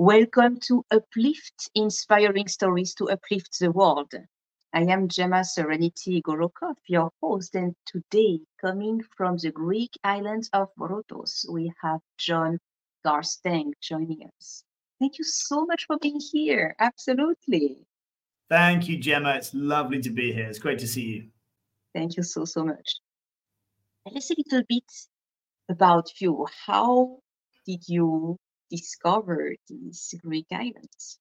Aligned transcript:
Welcome 0.00 0.58
to 0.68 0.84
Uplift, 0.92 1.70
inspiring 1.74 2.46
stories 2.46 2.94
to 2.94 3.10
uplift 3.10 3.58
the 3.58 3.72
world. 3.72 4.12
I 4.72 4.82
am 4.82 5.08
Gemma 5.08 5.42
Serenity 5.42 6.22
Gorokov, 6.22 6.76
your 6.86 7.10
host, 7.20 7.56
and 7.56 7.74
today, 7.84 8.38
coming 8.60 9.02
from 9.16 9.38
the 9.38 9.50
Greek 9.50 9.90
island 10.04 10.48
of 10.52 10.68
Rhodos, 10.78 11.44
we 11.50 11.72
have 11.82 11.98
John 12.16 12.60
Garstang 13.04 13.72
joining 13.82 14.30
us. 14.38 14.62
Thank 15.00 15.18
you 15.18 15.24
so 15.24 15.66
much 15.66 15.86
for 15.86 15.98
being 15.98 16.20
here. 16.20 16.76
Absolutely. 16.78 17.84
Thank 18.48 18.88
you, 18.88 18.98
Gemma. 18.98 19.34
It's 19.34 19.52
lovely 19.52 20.00
to 20.02 20.10
be 20.10 20.32
here. 20.32 20.46
It's 20.46 20.60
great 20.60 20.78
to 20.78 20.86
see 20.86 21.06
you. 21.06 21.28
Thank 21.92 22.16
you 22.16 22.22
so, 22.22 22.44
so 22.44 22.64
much. 22.64 23.00
Tell 24.06 24.16
us 24.16 24.30
a 24.30 24.36
little 24.46 24.62
bit 24.68 24.92
about 25.68 26.20
you. 26.20 26.46
How 26.66 27.18
did 27.66 27.82
you 27.88 28.38
discover 28.70 29.54
these 29.68 30.14
Greek 30.22 30.46
islands? 30.52 31.18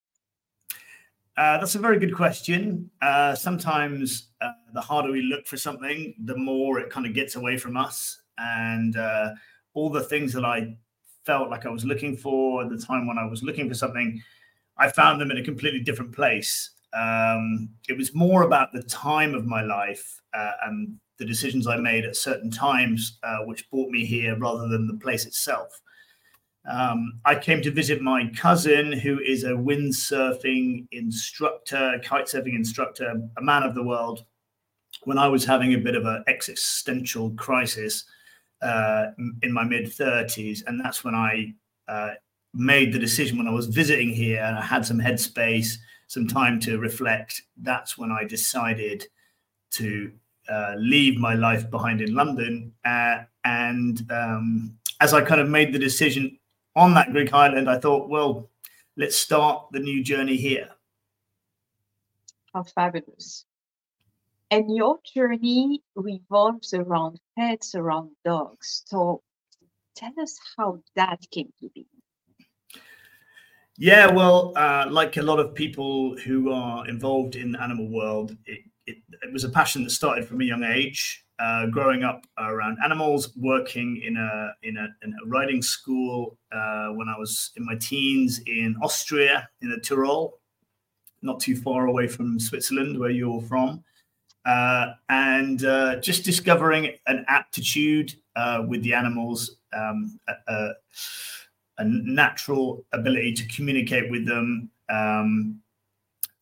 Uh, 1.38 1.60
that's 1.60 1.76
a 1.76 1.80
very 1.80 2.00
good 2.00 2.16
question. 2.16 2.90
Uh, 3.02 3.36
sometimes 3.36 4.30
uh, 4.42 4.52
the 4.74 4.82
harder 4.82 5.12
we 5.12 5.22
look 5.22 5.46
for 5.46 5.56
something, 5.56 6.16
the 6.26 6.36
more 6.36 6.80
it 6.80 6.90
kind 6.90 7.06
of 7.06 7.14
gets 7.14 7.36
away 7.36 7.58
from 7.58 7.78
us. 7.78 8.22
And 8.40 8.98
uh, 8.98 9.32
all 9.76 9.92
the 9.92 10.04
things 10.04 10.34
that 10.34 10.44
I 10.44 10.76
felt 11.26 11.50
like 11.50 11.66
I 11.66 11.70
was 11.70 11.86
looking 11.86 12.18
for 12.18 12.64
at 12.64 12.70
the 12.70 12.78
time 12.78 13.06
when 13.06 13.20
I 13.20 13.26
was 13.26 13.44
looking 13.44 13.70
for 13.70 13.76
something, 13.76 14.20
I 14.78 14.90
found 14.90 15.22
them 15.22 15.30
in 15.30 15.38
a 15.38 15.44
completely 15.44 15.82
different 15.82 16.12
place. 16.12 16.72
Um, 16.94 17.70
it 17.88 17.96
was 17.98 18.16
more 18.16 18.44
about 18.44 18.74
the 18.74 18.82
time 18.84 19.36
of 19.36 19.46
my 19.46 19.62
life 19.62 20.22
uh, 20.34 20.54
and 20.66 20.98
the 21.20 21.26
decisions 21.26 21.68
I 21.68 21.78
made 21.78 22.06
at 22.06 22.16
certain 22.16 22.50
times, 22.50 23.20
uh, 23.24 23.40
which 23.46 23.70
brought 23.70 23.90
me 23.90 24.06
here 24.06 24.38
rather 24.38 24.68
than 24.68 24.88
the 24.88 24.98
place 24.98 25.26
itself. 25.26 25.82
Um, 26.68 27.20
I 27.24 27.36
came 27.36 27.62
to 27.62 27.72
visit 27.72 28.02
my 28.02 28.30
cousin, 28.36 28.92
who 28.92 29.20
is 29.20 29.44
a 29.44 29.52
windsurfing 29.52 30.88
instructor, 30.92 32.00
kite 32.04 32.26
surfing 32.26 32.56
instructor, 32.56 33.14
a 33.38 33.42
man 33.42 33.64
of 33.64 33.74
the 33.74 33.84
world, 33.84 34.26
when 35.04 35.18
I 35.18 35.28
was 35.28 35.46
having 35.46 35.74
a 35.74 35.78
bit 35.78 35.96
of 35.96 36.06
an 36.06 36.24
existential 36.28 37.32
crisis 37.32 38.04
uh, 38.62 39.08
in 39.44 39.54
my 39.54 39.64
mid 39.64 39.86
30s. 39.86 40.64
And 40.68 40.80
that's 40.80 41.04
when 41.04 41.16
I 41.16 41.54
uh, 41.88 42.16
made 42.54 42.92
the 42.92 43.00
decision 43.00 43.38
when 43.38 43.48
I 43.48 43.54
was 43.54 43.68
visiting 43.68 44.10
here 44.10 44.44
and 44.44 44.58
I 44.58 44.62
had 44.62 44.86
some 44.86 45.00
headspace, 45.00 45.78
some 46.08 46.28
time 46.28 46.60
to 46.62 46.80
reflect. 46.80 47.44
That's 47.56 47.98
when 47.98 48.12
I 48.12 48.26
decided 48.26 49.06
to 49.72 50.12
uh, 50.50 50.76
leave 50.78 51.18
my 51.18 51.36
life 51.36 51.70
behind 51.70 52.02
in 52.02 52.14
London. 52.14 52.74
Uh, 52.84 53.20
and 53.46 54.06
um, 54.12 54.78
as 55.00 55.14
I 55.14 55.22
kind 55.22 55.40
of 55.40 55.48
made 55.48 55.72
the 55.72 55.80
decision 55.80 56.38
on 56.78 56.94
that 56.94 57.12
Greek 57.12 57.34
island, 57.34 57.70
I 57.70 57.80
thought, 57.80 58.08
well, 58.08 58.50
let's 58.96 59.18
start 59.18 59.66
the 59.72 59.80
new 59.80 60.04
journey 60.04 60.38
here. 60.38 60.70
How 62.54 62.64
fabulous. 62.64 63.46
And 64.52 64.74
your 64.74 65.00
journey 65.04 65.82
revolves 65.96 66.74
around 66.74 67.20
pets, 67.38 67.76
around 67.76 68.12
dogs. 68.24 68.84
So 68.86 69.24
tell 69.96 70.14
us 70.22 70.40
how 70.56 70.80
that 70.96 71.20
came 71.32 71.52
to 71.60 71.70
be. 71.74 71.88
Yeah, 73.80 74.08
well, 74.12 74.54
uh, 74.56 74.86
like 74.90 75.18
a 75.18 75.22
lot 75.22 75.40
of 75.40 75.54
people 75.54 76.16
who 76.18 76.52
are 76.52 76.88
involved 76.88 77.36
in 77.36 77.52
the 77.52 77.62
animal 77.62 77.90
world, 77.90 78.38
it, 78.46 78.62
it, 78.86 78.98
it 79.22 79.34
was 79.34 79.44
a 79.44 79.50
passion 79.50 79.84
that 79.84 79.90
started 79.90 80.26
from 80.26 80.42
a 80.42 80.46
young 80.46 80.64
age 80.64 81.27
uh, 81.40 81.68
growing 81.68 82.04
up 82.04 82.26
around 82.40 82.78
animals, 82.84 83.36
working 83.38 84.02
in 84.04 84.18
a 84.18 84.54
in 84.64 84.78
a, 84.78 84.88
in 85.04 85.14
a 85.14 85.26
riding 85.28 85.62
school 85.62 86.38
uh, 86.52 86.90
when 86.90 87.08
I 87.08 87.18
was 87.18 87.52
in 87.58 87.66
my 87.66 87.76
teens 87.76 88.42
in 88.48 88.76
Austria, 88.82 89.48
in 89.62 89.70
the 89.70 89.80
Tyrol, 89.80 90.40
not 91.22 91.40
too 91.40 91.56
far 91.56 91.88
away 91.88 92.08
from 92.08 92.40
Switzerland, 92.40 93.00
where 93.00 93.12
you're 93.12 93.42
from, 93.42 93.84
uh, 94.46 94.94
and 95.10 95.64
uh, 95.66 95.98
just 95.98 96.24
discovering 96.24 96.92
an 97.06 97.26
aptitude 97.28 98.16
uh, 98.36 98.64
with 98.68 98.82
the 98.82 98.94
animals, 98.94 99.58
um, 99.74 100.20
a, 100.48 100.72
a, 101.78 101.84
natural 101.84 102.84
ability 102.94 103.34
to 103.34 103.48
communicate 103.48 104.10
with 104.10 104.26
them. 104.26 104.70
Um, 104.90 105.60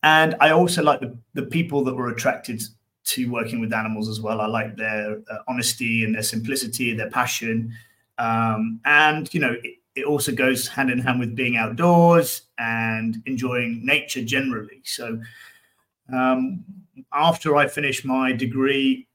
and 0.02 0.36
I 0.40 0.50
also 0.50 0.82
like 0.82 1.00
the, 1.00 1.18
the 1.34 1.42
people 1.42 1.82
that 1.84 1.94
were 1.94 2.10
attracted 2.10 2.62
to 3.06 3.30
working 3.30 3.60
with 3.60 3.72
animals 3.72 4.08
as 4.08 4.20
well. 4.20 4.40
I 4.40 4.46
like 4.46 4.76
their 4.76 5.22
uh, 5.30 5.38
honesty 5.48 6.04
and 6.04 6.14
their 6.14 6.22
simplicity, 6.22 6.92
their 6.94 7.10
passion, 7.10 7.72
um, 8.18 8.80
and 8.84 9.32
you 9.32 9.40
know 9.40 9.56
it, 9.62 9.76
it, 9.94 10.04
also 10.04 10.32
goes 10.32 10.66
hand 10.66 10.90
in 10.90 10.98
hand 10.98 11.20
with 11.20 11.34
being 11.34 11.56
outdoors 11.56 12.42
and 12.58 13.22
enjoying 13.26 13.84
nature 13.84 14.24
generally. 14.24 14.80
So 14.84 15.20
um, 16.12 16.64
after 17.12 17.56
I 17.56 17.66
finished 17.66 18.04
my 18.04 18.32
degree. 18.32 19.08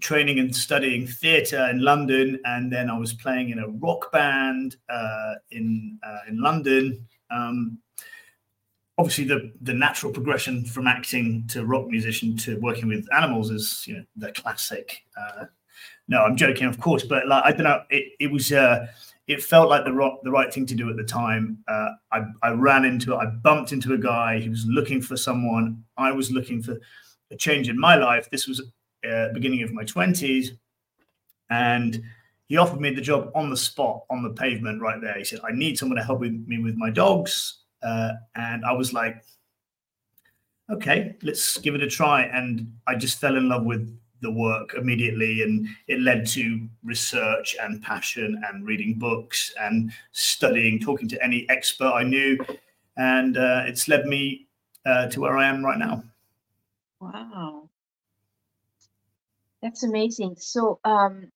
Training 0.00 0.40
and 0.40 0.54
studying 0.54 1.06
theatre 1.06 1.68
in 1.70 1.80
London, 1.80 2.40
and 2.46 2.70
then 2.70 2.90
I 2.90 2.98
was 2.98 3.12
playing 3.12 3.50
in 3.50 3.60
a 3.60 3.68
rock 3.68 4.10
band 4.10 4.74
uh, 4.88 5.34
in 5.52 6.00
uh, 6.02 6.18
in 6.28 6.42
London. 6.42 7.06
Um, 7.30 7.78
obviously 8.98 9.24
the 9.24 9.52
the 9.62 9.74
natural 9.74 10.12
progression 10.12 10.64
from 10.64 10.86
acting 10.86 11.46
to 11.48 11.64
rock 11.64 11.86
musician 11.88 12.36
to 12.36 12.58
working 12.60 12.88
with 12.88 13.06
animals 13.16 13.50
is 13.50 13.84
you 13.86 13.94
know 13.96 14.04
the 14.16 14.30
classic 14.32 15.04
uh, 15.16 15.44
no 16.08 16.22
i'm 16.22 16.36
joking 16.36 16.66
of 16.66 16.78
course 16.80 17.02
but 17.02 17.26
like 17.26 17.42
i 17.44 17.50
don't 17.50 17.64
know 17.64 17.82
it, 17.90 18.12
it 18.20 18.30
was 18.30 18.52
uh 18.52 18.86
it 19.26 19.42
felt 19.42 19.70
like 19.70 19.86
the 19.86 19.92
rock, 19.92 20.18
the 20.22 20.30
right 20.30 20.52
thing 20.52 20.66
to 20.66 20.74
do 20.74 20.90
at 20.90 20.98
the 20.98 21.02
time. 21.02 21.56
Uh, 21.66 21.88
I, 22.12 22.24
I 22.42 22.50
ran 22.50 22.84
into 22.84 23.14
it 23.14 23.16
i 23.16 23.26
bumped 23.26 23.72
into 23.72 23.94
a 23.94 23.98
guy 23.98 24.38
he 24.38 24.48
was 24.48 24.66
looking 24.66 25.00
for 25.00 25.16
someone 25.16 25.82
i 25.96 26.12
was 26.12 26.30
looking 26.30 26.62
for 26.62 26.78
a 27.30 27.36
change 27.36 27.68
in 27.68 27.78
my 27.78 27.96
life. 27.96 28.30
This 28.30 28.46
was 28.46 28.60
uh, 29.10 29.28
beginning 29.32 29.62
of 29.62 29.72
my 29.72 29.84
20s 29.84 30.50
and 31.50 32.02
he 32.46 32.56
offered 32.56 32.80
me 32.80 32.90
the 32.90 33.00
job 33.00 33.30
on 33.34 33.50
the 33.50 33.56
spot 33.56 34.04
on 34.10 34.22
the 34.22 34.30
pavement 34.30 34.80
right 34.80 35.00
there. 35.00 35.18
He 35.18 35.24
said 35.24 35.40
i 35.44 35.52
need 35.52 35.78
someone 35.78 35.96
to 35.96 36.04
help 36.04 36.20
with 36.20 36.32
me 36.46 36.58
with 36.58 36.76
my 36.76 36.90
dogs 36.90 37.63
uh, 37.84 38.12
and 38.34 38.64
I 38.64 38.72
was 38.72 38.92
like, 38.92 39.22
okay, 40.70 41.16
let's 41.22 41.58
give 41.58 41.74
it 41.74 41.82
a 41.82 41.88
try. 41.88 42.22
And 42.22 42.72
I 42.86 42.94
just 42.94 43.20
fell 43.20 43.36
in 43.36 43.48
love 43.48 43.64
with 43.64 43.96
the 44.20 44.30
work 44.30 44.74
immediately. 44.74 45.42
And 45.42 45.68
it 45.86 46.00
led 46.00 46.26
to 46.28 46.66
research 46.82 47.56
and 47.60 47.82
passion 47.82 48.42
and 48.48 48.66
reading 48.66 48.98
books 48.98 49.52
and 49.60 49.92
studying, 50.12 50.80
talking 50.80 51.08
to 51.08 51.22
any 51.22 51.48
expert 51.50 51.92
I 51.92 52.04
knew. 52.04 52.38
And 52.96 53.36
uh, 53.36 53.64
it's 53.66 53.88
led 53.88 54.06
me 54.06 54.46
uh, 54.86 55.08
to 55.08 55.20
where 55.20 55.36
I 55.36 55.46
am 55.48 55.64
right 55.64 55.78
now. 55.78 56.02
Wow. 57.00 57.68
That's 59.62 59.82
amazing. 59.82 60.36
So, 60.38 60.78
um, 60.84 61.30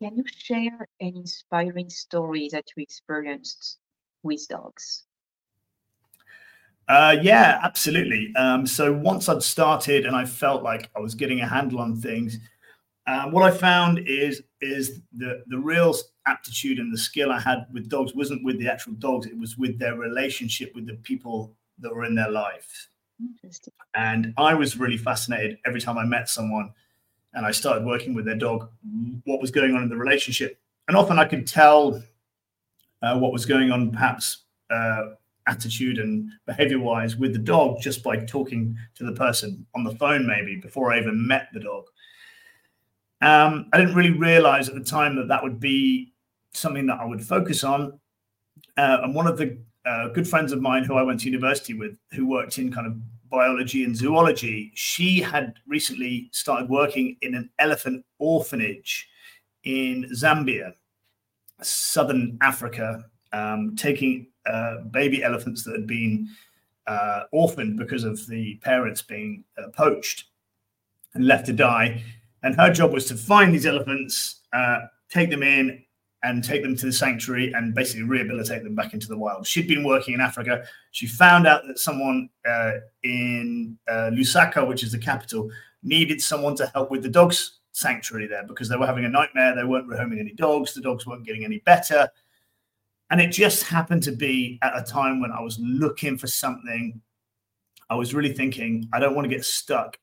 can 0.00 0.16
you 0.16 0.24
share 0.26 0.88
an 1.00 1.16
inspiring 1.16 1.88
story 1.88 2.50
that 2.52 2.64
you 2.76 2.82
experienced 2.82 3.78
with 4.22 4.46
dogs? 4.48 5.04
Uh, 6.88 7.16
yeah, 7.20 7.58
absolutely. 7.62 8.32
Um, 8.36 8.66
so 8.66 8.92
once 8.92 9.28
I'd 9.28 9.42
started 9.42 10.06
and 10.06 10.14
I 10.14 10.24
felt 10.24 10.62
like 10.62 10.88
I 10.96 11.00
was 11.00 11.14
getting 11.14 11.40
a 11.40 11.46
handle 11.48 11.80
on 11.80 11.96
things, 11.96 12.38
um, 13.08 13.32
what 13.32 13.42
I 13.44 13.56
found 13.56 14.00
is 14.06 14.42
is 14.60 15.00
the 15.12 15.44
the 15.48 15.58
real 15.58 15.94
aptitude 16.26 16.78
and 16.78 16.92
the 16.92 16.98
skill 16.98 17.30
I 17.32 17.40
had 17.40 17.66
with 17.72 17.88
dogs 17.88 18.14
wasn't 18.14 18.44
with 18.44 18.58
the 18.58 18.68
actual 18.68 18.94
dogs; 18.94 19.26
it 19.26 19.38
was 19.38 19.56
with 19.58 19.78
their 19.78 19.96
relationship 19.96 20.74
with 20.74 20.86
the 20.86 20.94
people 20.94 21.54
that 21.80 21.94
were 21.94 22.04
in 22.04 22.14
their 22.14 22.30
life. 22.30 22.88
And 23.94 24.34
I 24.36 24.54
was 24.54 24.76
really 24.78 24.96
fascinated 24.98 25.58
every 25.64 25.80
time 25.80 25.98
I 25.98 26.04
met 26.04 26.28
someone, 26.28 26.72
and 27.34 27.46
I 27.46 27.50
started 27.50 27.84
working 27.86 28.14
with 28.14 28.24
their 28.24 28.36
dog, 28.36 28.70
what 29.24 29.40
was 29.40 29.50
going 29.50 29.74
on 29.74 29.82
in 29.82 29.88
the 29.88 29.96
relationship, 29.96 30.60
and 30.88 30.96
often 30.96 31.18
I 31.18 31.24
could 31.24 31.46
tell 31.46 32.02
uh, 33.02 33.18
what 33.18 33.32
was 33.32 33.46
going 33.46 33.70
on, 33.70 33.90
perhaps. 33.90 34.44
Uh, 34.70 35.10
attitude 35.46 35.98
and 35.98 36.30
behavior 36.46 36.80
wise 36.80 37.16
with 37.16 37.32
the 37.32 37.38
dog 37.38 37.80
just 37.80 38.02
by 38.02 38.16
talking 38.16 38.76
to 38.94 39.04
the 39.04 39.12
person 39.12 39.66
on 39.74 39.84
the 39.84 39.94
phone, 39.96 40.26
maybe 40.26 40.56
before 40.56 40.92
I 40.92 40.98
even 40.98 41.26
met 41.26 41.48
the 41.52 41.60
dog. 41.60 41.84
Um, 43.22 43.68
I 43.72 43.78
didn't 43.78 43.94
really 43.94 44.16
realize 44.16 44.68
at 44.68 44.74
the 44.74 44.84
time 44.84 45.16
that 45.16 45.28
that 45.28 45.42
would 45.42 45.58
be 45.58 46.12
something 46.52 46.86
that 46.86 47.00
I 47.00 47.04
would 47.04 47.24
focus 47.24 47.64
on. 47.64 47.98
Uh, 48.76 48.98
and 49.02 49.14
one 49.14 49.26
of 49.26 49.38
the 49.38 49.58
uh, 49.86 50.08
good 50.08 50.28
friends 50.28 50.52
of 50.52 50.60
mine 50.60 50.84
who 50.84 50.96
I 50.96 51.02
went 51.02 51.20
to 51.20 51.26
university 51.26 51.74
with, 51.74 51.96
who 52.12 52.26
worked 52.26 52.58
in 52.58 52.72
kind 52.72 52.86
of 52.86 52.96
biology 53.30 53.84
and 53.84 53.96
zoology, 53.96 54.72
she 54.74 55.20
had 55.20 55.54
recently 55.66 56.28
started 56.32 56.68
working 56.68 57.16
in 57.22 57.34
an 57.34 57.50
elephant 57.58 58.04
orphanage 58.18 59.08
in 59.64 60.04
Zambia, 60.12 60.74
southern 61.62 62.38
Africa, 62.40 63.04
um, 63.32 63.74
taking 63.76 64.28
uh, 64.46 64.78
baby 64.90 65.22
elephants 65.22 65.62
that 65.64 65.72
had 65.72 65.86
been 65.86 66.28
uh, 66.86 67.24
orphaned 67.32 67.78
because 67.78 68.04
of 68.04 68.26
the 68.26 68.56
parents 68.56 69.02
being 69.02 69.44
uh, 69.58 69.68
poached 69.70 70.24
and 71.14 71.26
left 71.26 71.46
to 71.46 71.52
die. 71.52 72.02
And 72.42 72.54
her 72.56 72.72
job 72.72 72.92
was 72.92 73.06
to 73.06 73.16
find 73.16 73.52
these 73.52 73.66
elephants, 73.66 74.42
uh, 74.52 74.80
take 75.08 75.30
them 75.30 75.42
in, 75.42 75.82
and 76.22 76.42
take 76.42 76.62
them 76.62 76.76
to 76.76 76.86
the 76.86 76.92
sanctuary 76.92 77.52
and 77.52 77.74
basically 77.74 78.02
rehabilitate 78.02 78.64
them 78.64 78.74
back 78.74 78.94
into 78.94 79.06
the 79.06 79.16
wild. 79.16 79.46
She'd 79.46 79.68
been 79.68 79.84
working 79.84 80.14
in 80.14 80.20
Africa. 80.20 80.64
She 80.90 81.06
found 81.06 81.46
out 81.46 81.62
that 81.66 81.78
someone 81.78 82.28
uh, 82.48 82.72
in 83.02 83.78
Lusaka, 83.88 84.66
which 84.66 84.82
is 84.82 84.92
the 84.92 84.98
capital, 84.98 85.50
needed 85.82 86.20
someone 86.20 86.56
to 86.56 86.66
help 86.68 86.90
with 86.90 87.02
the 87.02 87.08
dogs 87.08 87.58
sanctuary 87.76 88.26
there 88.26 88.44
because 88.46 88.68
they 88.68 88.76
were 88.76 88.86
having 88.86 89.04
a 89.04 89.08
nightmare. 89.08 89.54
They 89.54 89.64
weren't 89.64 89.88
rehoming 89.88 90.18
any 90.18 90.32
dogs. 90.32 90.72
The 90.72 90.80
dogs 90.80 91.06
weren't 91.06 91.26
getting 91.26 91.44
any 91.44 91.58
better. 91.58 92.08
And 93.10 93.20
it 93.20 93.30
just 93.30 93.64
happened 93.64 94.02
to 94.04 94.12
be 94.12 94.58
at 94.62 94.76
a 94.76 94.82
time 94.82 95.20
when 95.20 95.30
I 95.30 95.40
was 95.40 95.58
looking 95.60 96.18
for 96.18 96.26
something. 96.26 97.00
I 97.88 97.94
was 97.94 98.14
really 98.14 98.32
thinking, 98.32 98.88
I 98.92 98.98
don't 98.98 99.14
want 99.14 99.28
to 99.28 99.34
get 99.34 99.44
stuck 99.44 99.98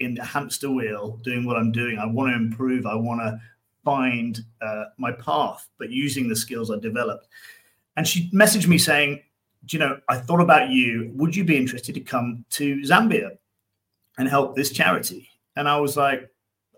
in 0.00 0.14
the 0.14 0.24
hamster 0.24 0.70
wheel 0.70 1.18
doing 1.24 1.44
what 1.44 1.56
I'm 1.56 1.72
doing. 1.72 1.98
I 1.98 2.06
want 2.06 2.30
to 2.30 2.36
improve. 2.36 2.86
I 2.86 2.94
want 2.94 3.20
to 3.20 3.40
find 3.84 4.38
uh, 4.62 4.84
my 4.98 5.12
path, 5.12 5.68
but 5.78 5.90
using 5.90 6.28
the 6.28 6.36
skills 6.36 6.70
I 6.70 6.78
developed. 6.78 7.26
And 7.96 8.06
she 8.06 8.30
messaged 8.30 8.66
me 8.66 8.78
saying, 8.78 9.20
you 9.70 9.78
know, 9.78 9.98
I 10.08 10.18
thought 10.18 10.40
about 10.40 10.70
you. 10.70 11.10
Would 11.14 11.34
you 11.34 11.44
be 11.44 11.56
interested 11.56 11.94
to 11.94 12.00
come 12.00 12.44
to 12.50 12.76
Zambia 12.82 13.30
and 14.18 14.28
help 14.28 14.54
this 14.54 14.70
charity? 14.70 15.28
And 15.56 15.68
I 15.68 15.78
was 15.78 15.96
like, 15.96 16.28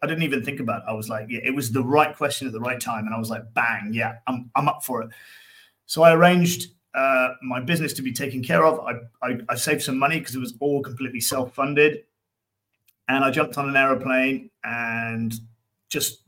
I 0.02 0.06
didn't 0.06 0.25
even 0.25 0.44
think 0.44 0.61
about 0.61 0.82
it. 0.82 0.88
I 0.88 0.93
was 0.93 1.08
like, 1.08 1.26
yeah, 1.29 1.40
it 1.43 1.55
was 1.55 1.72
the 1.72 1.82
right 1.82 2.14
question 2.14 2.46
at 2.46 2.52
the 2.52 2.61
right 2.61 2.81
time. 2.81 3.06
And 3.06 3.14
I 3.14 3.19
was 3.19 3.31
like, 3.31 3.43
bang, 3.55 3.90
yeah, 3.93 4.17
I'm, 4.26 4.50
I'm 4.55 4.69
up 4.69 4.84
for 4.84 5.02
it. 5.02 5.11
So 5.87 6.03
I 6.03 6.12
arranged 6.12 6.73
uh, 6.94 7.35
my 7.43 7.61
business 7.61 7.93
to 7.94 8.03
be 8.03 8.12
taken 8.12 8.43
care 8.43 8.65
of. 8.65 8.81
I, 8.81 9.27
I, 9.27 9.38
I 9.49 9.55
saved 9.55 9.83
some 9.83 9.99
money 9.99 10.19
because 10.19 10.35
it 10.35 10.41
was 10.41 10.55
all 10.61 10.83
completely 10.83 11.21
self 11.21 11.55
funded. 11.55 12.05
And 13.09 13.25
I 13.25 13.31
jumped 13.31 13.56
on 13.56 13.69
an 13.69 13.77
aeroplane 13.77 14.50
and 14.65 15.33
just 15.88 16.23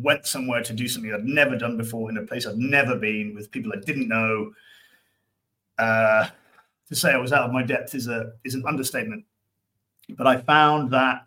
went 0.00 0.26
somewhere 0.26 0.62
to 0.62 0.72
do 0.72 0.88
something 0.88 1.12
I'd 1.12 1.24
never 1.24 1.56
done 1.56 1.76
before 1.76 2.10
in 2.10 2.16
a 2.16 2.22
place 2.22 2.46
I'd 2.46 2.56
never 2.56 2.96
been 2.96 3.34
with 3.34 3.50
people 3.50 3.72
I 3.72 3.80
didn't 3.80 4.08
know. 4.08 4.52
Uh, 5.78 6.28
to 6.88 6.94
say 6.94 7.12
I 7.12 7.16
was 7.16 7.32
out 7.32 7.44
of 7.44 7.52
my 7.52 7.62
depth 7.62 7.94
is 7.94 8.08
a 8.08 8.32
is 8.44 8.54
an 8.54 8.64
understatement. 8.66 9.24
But 10.10 10.26
I 10.26 10.36
found 10.36 10.90
that 10.92 11.26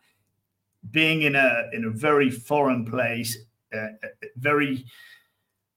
being 0.91 1.23
in 1.23 1.35
a 1.35 1.69
in 1.73 1.85
a 1.85 1.89
very 1.89 2.29
foreign 2.29 2.85
place, 2.85 3.37
uh, 3.73 3.77
uh 3.77 4.27
very 4.37 4.85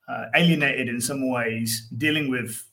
uh, 0.09 0.27
alienated 0.35 0.89
in 0.89 1.01
some 1.01 1.29
ways, 1.29 1.89
dealing 1.97 2.31
with 2.31 2.65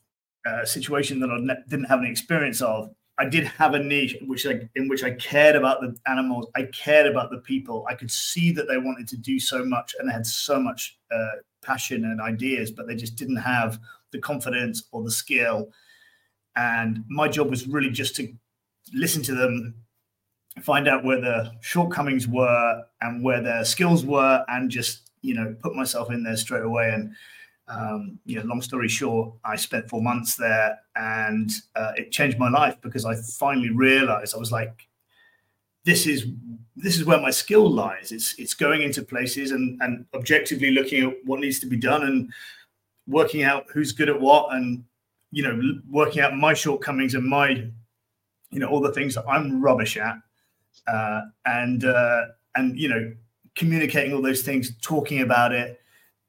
a 0.46 0.66
situation 0.66 1.20
that 1.20 1.30
I 1.30 1.58
didn't 1.70 1.86
have 1.86 2.00
any 2.00 2.10
experience 2.10 2.62
of, 2.62 2.92
I 3.18 3.26
did 3.26 3.46
have 3.46 3.74
a 3.74 3.80
niche 3.80 4.18
which 4.28 4.46
I, 4.46 4.70
in 4.76 4.90
which 4.90 5.04
I 5.04 5.12
cared 5.12 5.56
about 5.56 5.82
the 5.82 5.96
animals. 6.06 6.48
I 6.56 6.64
cared 6.64 7.08
about 7.08 7.32
the 7.32 7.38
people. 7.38 7.86
I 7.90 7.96
could 7.96 8.12
see 8.12 8.52
that 8.52 8.68
they 8.68 8.78
wanted 8.78 9.08
to 9.10 9.18
do 9.18 9.40
so 9.40 9.64
much 9.64 9.96
and 9.98 10.10
they 10.10 10.14
had 10.14 10.26
so 10.26 10.60
much 10.60 10.98
uh, 11.14 11.38
passion 11.64 12.04
and 12.06 12.20
ideas, 12.22 12.72
but 12.72 12.88
they 12.88 12.96
just 12.96 13.16
didn't 13.16 13.38
have 13.38 13.80
the 14.12 14.20
confidence 14.20 14.84
or 14.92 15.04
the 15.04 15.12
skill. 15.12 15.70
And 16.56 17.04
my 17.08 17.28
job 17.28 17.50
was 17.50 17.68
really 17.68 17.90
just 17.90 18.16
to 18.18 18.32
listen 18.94 19.24
to 19.24 19.34
them, 19.34 19.76
find 20.62 20.88
out 20.88 21.04
where 21.04 21.20
the 21.20 21.52
shortcomings 21.62 22.28
were 22.28 22.84
and 23.02 23.24
where 23.24 23.42
their 23.42 23.66
skills 23.66 24.06
were, 24.06 24.44
and 24.48 24.70
just 24.70 25.05
you 25.25 25.33
know 25.33 25.56
put 25.62 25.75
myself 25.75 26.12
in 26.12 26.24
there 26.24 26.38
straight 26.38 26.63
away 26.63 26.92
and 26.92 27.16
um, 27.68 28.19
you 28.25 28.36
know, 28.36 28.45
long 28.45 28.62
story 28.62 28.88
short, 28.88 29.33
I 29.44 29.56
spent 29.56 29.89
four 29.89 30.01
months 30.01 30.36
there, 30.36 30.77
and 30.95 31.50
uh, 31.75 31.94
it 31.95 32.12
changed 32.12 32.38
my 32.38 32.50
life 32.50 32.75
because 32.81 33.06
I 33.06 33.16
finally 33.39 33.72
realized 33.72 34.36
I 34.36 34.39
was 34.39 34.51
like, 34.51 34.88
this 35.83 36.06
is 36.06 36.27
this 36.75 36.98
is 36.98 37.06
where 37.06 37.19
my 37.19 37.31
skill 37.31 37.69
lies. 37.69 38.12
It's 38.12 38.36
it's 38.38 38.54
going 38.54 38.81
into 38.81 39.01
places 39.01 39.51
and 39.51 39.81
and 39.81 40.06
objectively 40.13 40.72
looking 40.72 41.04
at 41.06 41.16
what 41.25 41.39
needs 41.39 41.60
to 41.60 41.68
be 41.68 41.77
done 41.77 42.04
and 42.04 42.31
working 43.07 43.44
out 43.44 43.66
who's 43.72 43.92
good 43.92 44.10
at 44.10 44.19
what 44.19 44.54
and 44.54 44.83
you 45.31 45.44
know 45.44 45.80
working 45.89 46.22
out 46.22 46.36
my 46.36 46.54
shortcomings 46.54 47.13
and 47.13 47.24
my 47.24 47.50
you 48.50 48.60
know 48.60 48.68
all 48.68 48.81
the 48.81 48.92
things 48.92 49.16
that 49.16 49.25
I'm 49.27 49.62
rubbish 49.62 49.98
at 49.98 50.18
uh, 50.88 51.22
and 51.45 51.86
uh, 51.86 52.25
and 52.56 52.77
you 52.80 52.89
know 52.89 53.13
communicating 53.56 54.13
all 54.13 54.22
those 54.22 54.42
things, 54.42 54.75
talking 54.81 55.22
about 55.22 55.52
it 55.52 55.81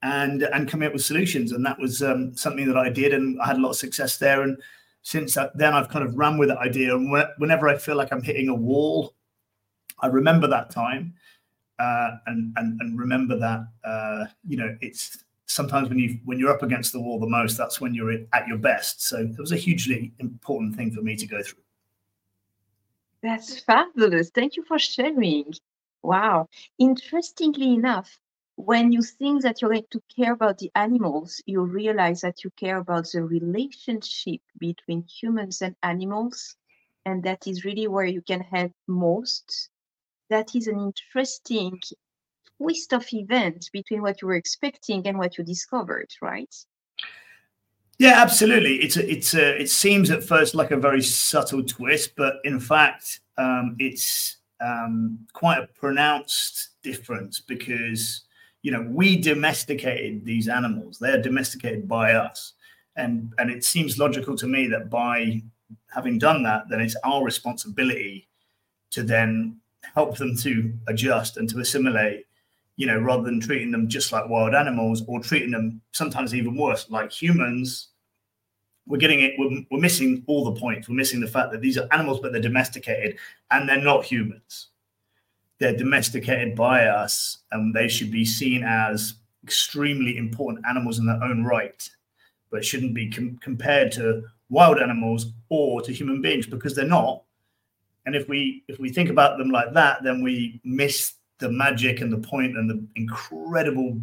and 0.02 0.42
and 0.42 0.68
coming 0.68 0.86
up 0.86 0.92
with 0.92 1.04
solutions. 1.04 1.52
And 1.52 1.64
that 1.66 1.78
was 1.78 2.02
um, 2.02 2.34
something 2.36 2.66
that 2.66 2.76
I 2.76 2.88
did, 2.88 3.14
and 3.14 3.40
I 3.40 3.46
had 3.46 3.56
a 3.56 3.60
lot 3.60 3.70
of 3.70 3.76
success 3.76 4.18
there. 4.18 4.42
And 4.42 4.60
since 5.02 5.36
then, 5.54 5.74
I've 5.74 5.88
kind 5.88 6.04
of 6.04 6.16
run 6.16 6.38
with 6.38 6.48
that 6.48 6.58
idea. 6.58 6.94
And 6.94 7.10
whenever 7.38 7.68
I 7.68 7.76
feel 7.76 7.96
like 7.96 8.12
I'm 8.12 8.22
hitting 8.22 8.48
a 8.48 8.54
wall, 8.54 9.14
I 10.00 10.08
remember 10.08 10.46
that 10.48 10.70
time, 10.70 11.14
uh, 11.78 12.10
and 12.26 12.52
and 12.56 12.80
and 12.80 12.98
remember 12.98 13.38
that 13.38 13.60
uh, 13.84 14.26
you 14.46 14.56
know 14.56 14.76
it's 14.80 15.24
sometimes 15.46 15.88
when 15.88 15.98
you 15.98 16.18
when 16.24 16.38
you're 16.38 16.52
up 16.52 16.62
against 16.62 16.92
the 16.92 17.00
wall 17.00 17.18
the 17.18 17.26
most, 17.26 17.56
that's 17.56 17.80
when 17.80 17.94
you're 17.94 18.12
at 18.32 18.46
your 18.46 18.58
best. 18.58 19.02
So 19.02 19.18
it 19.18 19.38
was 19.38 19.52
a 19.52 19.56
hugely 19.56 20.12
important 20.18 20.76
thing 20.76 20.92
for 20.92 21.02
me 21.02 21.16
to 21.16 21.26
go 21.26 21.42
through. 21.42 21.62
That's 23.22 23.58
fabulous. 23.60 24.30
Thank 24.30 24.56
you 24.56 24.64
for 24.64 24.78
sharing. 24.78 25.52
Wow. 26.06 26.48
Interestingly 26.78 27.74
enough, 27.74 28.16
when 28.54 28.92
you 28.92 29.02
think 29.02 29.42
that 29.42 29.60
you're 29.60 29.72
going 29.72 29.90
to 29.90 30.00
care 30.14 30.34
about 30.34 30.58
the 30.58 30.70
animals, 30.76 31.42
you 31.46 31.62
realize 31.62 32.20
that 32.20 32.44
you 32.44 32.50
care 32.50 32.76
about 32.76 33.08
the 33.12 33.24
relationship 33.24 34.40
between 34.56 35.02
humans 35.02 35.62
and 35.62 35.74
animals. 35.82 36.54
And 37.04 37.24
that 37.24 37.48
is 37.48 37.64
really 37.64 37.88
where 37.88 38.06
you 38.06 38.22
can 38.22 38.40
help 38.40 38.70
most. 38.86 39.68
That 40.30 40.54
is 40.54 40.68
an 40.68 40.78
interesting 40.78 41.80
twist 42.56 42.92
of 42.92 43.04
events 43.12 43.70
between 43.70 44.00
what 44.00 44.22
you 44.22 44.28
were 44.28 44.36
expecting 44.36 45.08
and 45.08 45.18
what 45.18 45.36
you 45.36 45.42
discovered, 45.42 46.10
right? 46.22 46.54
Yeah, 47.98 48.22
absolutely. 48.22 48.76
It's 48.76 48.96
a, 48.96 49.10
it's 49.10 49.34
a, 49.34 49.60
it 49.60 49.70
seems 49.70 50.12
at 50.12 50.22
first 50.22 50.54
like 50.54 50.70
a 50.70 50.76
very 50.76 51.02
subtle 51.02 51.64
twist, 51.64 52.14
but 52.14 52.36
in 52.44 52.60
fact, 52.60 53.20
um, 53.38 53.74
it's 53.80 54.35
um, 54.60 55.18
quite 55.32 55.58
a 55.58 55.68
pronounced 55.78 56.70
difference 56.82 57.40
because 57.40 58.26
you 58.66 58.72
know, 58.72 58.84
we 58.90 59.16
domesticated 59.16 60.24
these 60.24 60.48
animals. 60.48 60.98
They're 60.98 61.22
domesticated 61.22 61.86
by 61.86 62.14
us. 62.14 62.54
And 62.96 63.32
and 63.38 63.48
it 63.48 63.62
seems 63.62 63.96
logical 63.96 64.36
to 64.38 64.48
me 64.48 64.66
that 64.66 64.90
by 64.90 65.40
having 65.94 66.18
done 66.18 66.42
that, 66.42 66.64
then 66.68 66.80
it's 66.80 66.96
our 67.04 67.22
responsibility 67.22 68.28
to 68.90 69.04
then 69.04 69.60
help 69.94 70.16
them 70.16 70.36
to 70.38 70.72
adjust 70.88 71.36
and 71.36 71.48
to 71.50 71.60
assimilate, 71.60 72.26
you 72.74 72.88
know, 72.88 72.98
rather 72.98 73.22
than 73.22 73.38
treating 73.38 73.70
them 73.70 73.86
just 73.86 74.10
like 74.10 74.28
wild 74.28 74.52
animals 74.52 75.04
or 75.06 75.20
treating 75.20 75.52
them 75.52 75.80
sometimes 75.92 76.34
even 76.34 76.56
worse, 76.56 76.90
like 76.90 77.12
humans. 77.12 77.90
We're 78.86 78.98
getting 78.98 79.20
it, 79.20 79.34
we're, 79.38 79.64
we're 79.70 79.80
missing 79.80 80.22
all 80.26 80.44
the 80.44 80.60
points. 80.60 80.88
We're 80.88 80.94
missing 80.94 81.20
the 81.20 81.26
fact 81.26 81.50
that 81.52 81.60
these 81.60 81.76
are 81.76 81.88
animals, 81.92 82.20
but 82.20 82.32
they're 82.32 82.40
domesticated 82.40 83.18
and 83.50 83.68
they're 83.68 83.80
not 83.80 84.04
humans 84.04 84.68
they're 85.58 85.76
domesticated 85.76 86.54
by 86.54 86.86
us 86.86 87.38
and 87.52 87.74
they 87.74 87.88
should 87.88 88.10
be 88.10 88.24
seen 88.24 88.62
as 88.62 89.14
extremely 89.42 90.16
important 90.16 90.64
animals 90.68 90.98
in 90.98 91.06
their 91.06 91.22
own 91.22 91.44
right, 91.44 91.88
but 92.50 92.64
shouldn't 92.64 92.94
be 92.94 93.10
com- 93.10 93.38
compared 93.40 93.90
to 93.92 94.22
wild 94.50 94.78
animals 94.78 95.32
or 95.48 95.80
to 95.80 95.92
human 95.92 96.20
beings 96.20 96.46
because 96.46 96.74
they're 96.74 96.84
not. 96.84 97.22
And 98.04 98.14
if 98.14 98.28
we 98.28 98.64
if 98.68 98.78
we 98.78 98.90
think 98.90 99.10
about 99.10 99.38
them 99.38 99.50
like 99.50 99.72
that, 99.72 100.02
then 100.04 100.22
we 100.22 100.60
miss 100.62 101.14
the 101.38 101.50
magic 101.50 102.00
and 102.00 102.12
the 102.12 102.18
point 102.18 102.56
and 102.56 102.70
the 102.70 102.86
incredible 102.94 104.00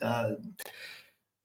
uh, 0.00 0.32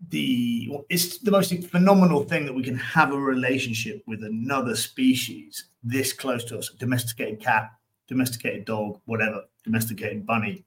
the 0.10 0.70
it's 0.90 1.18
the 1.18 1.32
most 1.32 1.52
phenomenal 1.66 2.24
thing 2.24 2.46
that 2.46 2.54
we 2.54 2.64
can 2.64 2.78
have 2.78 3.12
a 3.12 3.18
relationship 3.18 4.04
with 4.06 4.24
another 4.24 4.76
species 4.76 5.66
this 5.84 6.14
close 6.14 6.44
to 6.44 6.60
us 6.60 6.70
domesticated 6.78 7.40
cat 7.42 7.72
domesticated 8.08 8.66
dog, 8.66 9.00
whatever, 9.06 9.44
domesticated 9.64 10.26
bunny. 10.26 10.64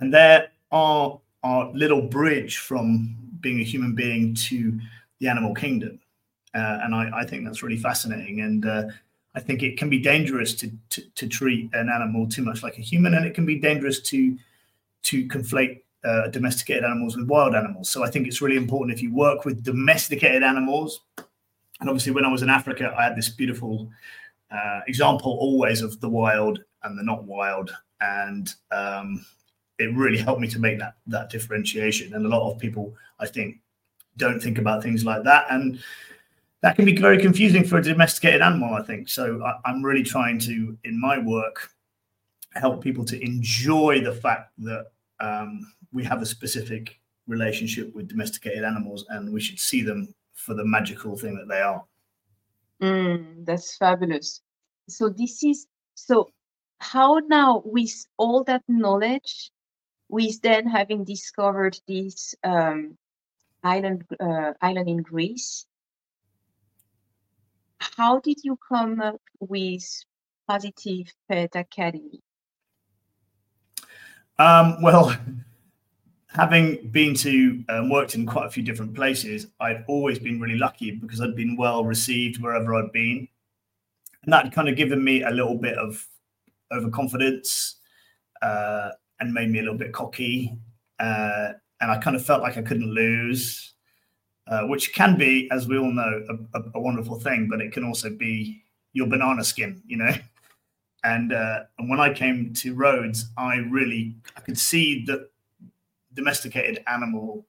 And 0.00 0.12
there 0.12 0.48
are 0.70 1.20
our 1.42 1.70
little 1.72 2.02
bridge 2.02 2.58
from 2.58 3.16
being 3.40 3.60
a 3.60 3.64
human 3.64 3.94
being 3.94 4.34
to 4.34 4.78
the 5.20 5.28
animal 5.28 5.54
kingdom. 5.54 6.00
Uh, 6.54 6.78
and 6.82 6.94
I, 6.94 7.10
I, 7.14 7.24
think 7.24 7.44
that's 7.44 7.62
really 7.62 7.76
fascinating. 7.76 8.40
And 8.40 8.66
uh, 8.66 8.84
I 9.34 9.40
think 9.40 9.62
it 9.62 9.76
can 9.76 9.90
be 9.90 9.98
dangerous 9.98 10.54
to, 10.54 10.70
to, 10.90 11.02
to, 11.14 11.28
treat 11.28 11.70
an 11.74 11.90
animal 11.90 12.26
too 12.26 12.42
much 12.42 12.62
like 12.62 12.78
a 12.78 12.80
human, 12.80 13.14
and 13.14 13.26
it 13.26 13.34
can 13.34 13.44
be 13.44 13.58
dangerous 13.58 14.00
to 14.00 14.36
to 15.02 15.28
conflate 15.28 15.82
uh, 16.04 16.28
domesticated 16.28 16.84
animals 16.84 17.16
with 17.16 17.26
wild 17.28 17.54
animals. 17.54 17.90
So 17.90 18.04
I 18.04 18.10
think 18.10 18.26
it's 18.26 18.40
really 18.40 18.56
important 18.56 18.96
if 18.96 19.02
you 19.02 19.12
work 19.12 19.44
with 19.44 19.64
domesticated 19.64 20.42
animals. 20.42 21.00
And 21.80 21.88
obviously, 21.88 22.12
when 22.12 22.24
I 22.24 22.32
was 22.32 22.42
in 22.42 22.50
Africa, 22.50 22.94
I 22.96 23.04
had 23.04 23.16
this 23.16 23.28
beautiful 23.28 23.88
uh, 24.50 24.80
example 24.86 25.32
always 25.32 25.82
of 25.82 26.00
the 26.00 26.08
wild 26.08 26.62
and 26.82 26.98
the 26.98 27.02
not 27.02 27.24
wild, 27.24 27.70
and 28.00 28.52
um, 28.70 29.24
it 29.78 29.94
really 29.94 30.18
helped 30.18 30.40
me 30.40 30.48
to 30.48 30.58
make 30.58 30.78
that 30.78 30.94
that 31.06 31.30
differentiation. 31.30 32.14
And 32.14 32.26
a 32.26 32.28
lot 32.28 32.50
of 32.50 32.58
people, 32.58 32.94
I 33.20 33.26
think, 33.26 33.60
don't 34.16 34.40
think 34.40 34.58
about 34.58 34.82
things 34.82 35.04
like 35.04 35.22
that, 35.24 35.46
and 35.50 35.78
that 36.62 36.74
can 36.74 36.84
be 36.84 36.96
very 36.96 37.18
confusing 37.18 37.62
for 37.62 37.78
a 37.78 37.82
domesticated 37.82 38.42
animal. 38.42 38.74
I 38.74 38.82
think 38.82 39.08
so. 39.08 39.40
I, 39.44 39.58
I'm 39.64 39.82
really 39.82 40.02
trying 40.02 40.40
to, 40.40 40.76
in 40.82 41.00
my 41.00 41.18
work, 41.18 41.70
help 42.54 42.82
people 42.82 43.04
to 43.04 43.24
enjoy 43.24 44.00
the 44.00 44.12
fact 44.12 44.52
that 44.58 44.86
um, 45.20 45.72
we 45.92 46.04
have 46.04 46.22
a 46.22 46.26
specific 46.26 46.98
relationship 47.26 47.94
with 47.94 48.08
domesticated 48.08 48.64
animals, 48.64 49.04
and 49.10 49.32
we 49.32 49.40
should 49.40 49.58
see 49.58 49.82
them 49.82 50.14
for 50.34 50.54
the 50.54 50.64
magical 50.64 51.16
thing 51.16 51.36
that 51.36 51.48
they 51.48 51.60
are. 51.60 51.84
Mm, 52.80 53.44
that's 53.44 53.76
fabulous. 53.76 54.40
So 54.88 55.08
this 55.08 55.42
is 55.42 55.66
so 55.94 56.30
how 56.78 57.20
now 57.26 57.62
with 57.64 58.06
all 58.16 58.44
that 58.44 58.62
knowledge, 58.68 59.50
with 60.08 60.40
then 60.42 60.66
having 60.66 61.04
discovered 61.04 61.78
this 61.88 62.34
um, 62.44 62.96
island 63.64 64.04
uh, 64.20 64.52
island 64.62 64.88
in 64.88 65.02
Greece, 65.02 65.66
how 67.80 68.20
did 68.20 68.38
you 68.44 68.56
come 68.68 69.00
up 69.00 69.20
with 69.40 69.84
Positive 70.46 71.12
Pet 71.28 71.50
Academy? 71.54 72.22
Um, 74.38 74.80
well, 74.82 75.14
having 76.28 76.88
been 76.90 77.14
to 77.14 77.64
um, 77.68 77.90
worked 77.90 78.14
in 78.14 78.26
quite 78.26 78.46
a 78.46 78.50
few 78.50 78.62
different 78.62 78.94
places, 78.94 79.48
I've 79.60 79.84
always 79.88 80.18
been 80.18 80.40
really 80.40 80.58
lucky 80.58 80.92
because 80.92 81.20
I'd 81.20 81.36
been 81.36 81.56
well 81.56 81.84
received 81.84 82.40
wherever 82.40 82.74
I'd 82.74 82.92
been, 82.92 83.28
and 84.22 84.32
that 84.32 84.52
kind 84.52 84.68
of 84.68 84.76
given 84.76 85.02
me 85.02 85.22
a 85.22 85.30
little 85.30 85.56
bit 85.56 85.76
of 85.78 86.06
overconfidence 86.72 87.76
uh, 88.42 88.90
and 89.20 89.32
made 89.32 89.50
me 89.50 89.58
a 89.58 89.62
little 89.62 89.78
bit 89.78 89.92
cocky, 89.92 90.56
uh, 91.00 91.52
and 91.80 91.90
I 91.90 91.98
kind 91.98 92.16
of 92.16 92.24
felt 92.24 92.42
like 92.42 92.56
I 92.56 92.62
couldn't 92.62 92.90
lose, 92.90 93.74
uh, 94.46 94.62
which 94.62 94.94
can 94.94 95.16
be, 95.16 95.48
as 95.50 95.66
we 95.66 95.78
all 95.78 95.92
know, 95.92 96.24
a, 96.28 96.58
a, 96.58 96.62
a, 96.74 96.80
wonderful 96.80 97.18
thing, 97.18 97.48
but 97.48 97.60
it 97.60 97.72
can 97.72 97.84
also 97.84 98.10
be 98.10 98.62
your 98.92 99.06
banana 99.06 99.44
skin, 99.44 99.82
you 99.86 99.96
know. 99.96 100.12
And 101.08 101.32
uh, 101.32 101.60
and 101.78 101.88
when 101.88 102.00
I 102.00 102.12
came 102.12 102.52
to 102.54 102.74
Rhodes, 102.74 103.30
I 103.36 103.56
really 103.56 104.16
I 104.36 104.40
could 104.40 104.58
see 104.58 105.04
that 105.06 105.30
domesticated 106.14 106.82
animal 106.86 107.46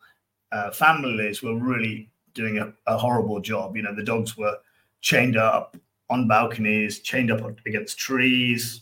uh, 0.52 0.72
families 0.72 1.44
were 1.44 1.58
really 1.58 2.10
doing 2.34 2.58
a, 2.58 2.74
a, 2.88 2.98
horrible 2.98 3.40
job. 3.40 3.76
You 3.76 3.84
know, 3.84 3.96
the 3.96 4.04
dogs 4.04 4.38
were 4.38 4.58
chained 5.02 5.38
up 5.38 5.76
on 6.10 6.28
balconies, 6.28 7.00
chained 7.00 7.32
up 7.32 7.42
against 7.66 7.98
trees, 7.98 8.82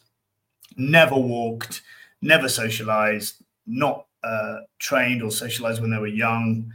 never 0.78 1.16
walked, 1.16 1.82
never 2.22 2.48
socialized, 2.48 3.42
not 3.66 4.06
uh, 4.24 4.58
trained 4.80 5.24
or 5.24 5.32
socialized 5.32 5.82
when 5.82 5.92
they 5.92 5.98
were 5.98 6.08
young. 6.08 6.72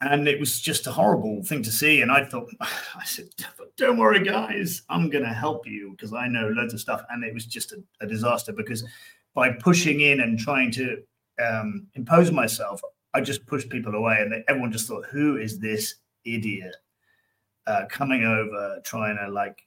And 0.00 0.28
it 0.28 0.38
was 0.38 0.60
just 0.60 0.86
a 0.86 0.92
horrible 0.92 1.42
thing 1.42 1.62
to 1.64 1.72
see. 1.72 2.02
And 2.02 2.12
I 2.12 2.24
thought, 2.24 2.48
I 2.60 3.04
said, 3.04 3.28
don't 3.76 3.98
worry, 3.98 4.22
guys, 4.22 4.82
I'm 4.88 5.10
going 5.10 5.24
to 5.24 5.32
help 5.32 5.66
you 5.66 5.90
because 5.92 6.12
I 6.12 6.28
know 6.28 6.48
loads 6.48 6.74
of 6.74 6.80
stuff. 6.80 7.02
And 7.10 7.24
it 7.24 7.34
was 7.34 7.46
just 7.46 7.72
a, 7.72 7.82
a 8.00 8.06
disaster 8.06 8.52
because 8.52 8.84
by 9.34 9.50
pushing 9.52 10.00
in 10.00 10.20
and 10.20 10.38
trying 10.38 10.70
to 10.72 11.02
um, 11.44 11.86
impose 11.94 12.30
myself, 12.30 12.80
I 13.14 13.20
just 13.20 13.46
pushed 13.46 13.70
people 13.70 13.94
away, 13.94 14.18
and 14.20 14.32
they, 14.32 14.44
everyone 14.48 14.72
just 14.72 14.86
thought, 14.86 15.06
"Who 15.06 15.36
is 15.36 15.58
this 15.58 15.96
idiot 16.24 16.76
uh, 17.66 17.86
coming 17.88 18.24
over 18.24 18.80
trying 18.84 19.16
to 19.16 19.28
like 19.30 19.66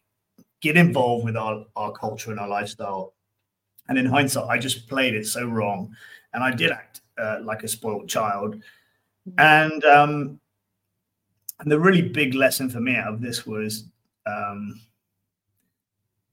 get 0.61 0.77
involved 0.77 1.25
with 1.25 1.35
our 1.35 1.65
our 1.75 1.91
culture 1.91 2.31
and 2.31 2.39
our 2.39 2.47
lifestyle?" 2.47 3.13
And 3.87 3.97
in 3.97 4.05
hindsight, 4.05 4.47
I 4.47 4.57
just 4.57 4.87
played 4.87 5.15
it 5.15 5.25
so 5.25 5.45
wrong, 5.45 5.95
and 6.33 6.43
I 6.43 6.51
did 6.51 6.71
act 6.71 7.01
uh, 7.17 7.39
like 7.43 7.63
a 7.63 7.67
spoiled 7.67 8.07
child. 8.07 8.61
Mm-hmm. 9.29 9.39
And 9.39 9.85
um, 9.85 10.39
and 11.59 11.71
the 11.71 11.79
really 11.79 12.01
big 12.01 12.33
lesson 12.33 12.69
for 12.69 12.79
me 12.79 12.95
out 12.95 13.13
of 13.13 13.21
this 13.21 13.45
was 13.45 13.85
um, 14.25 14.81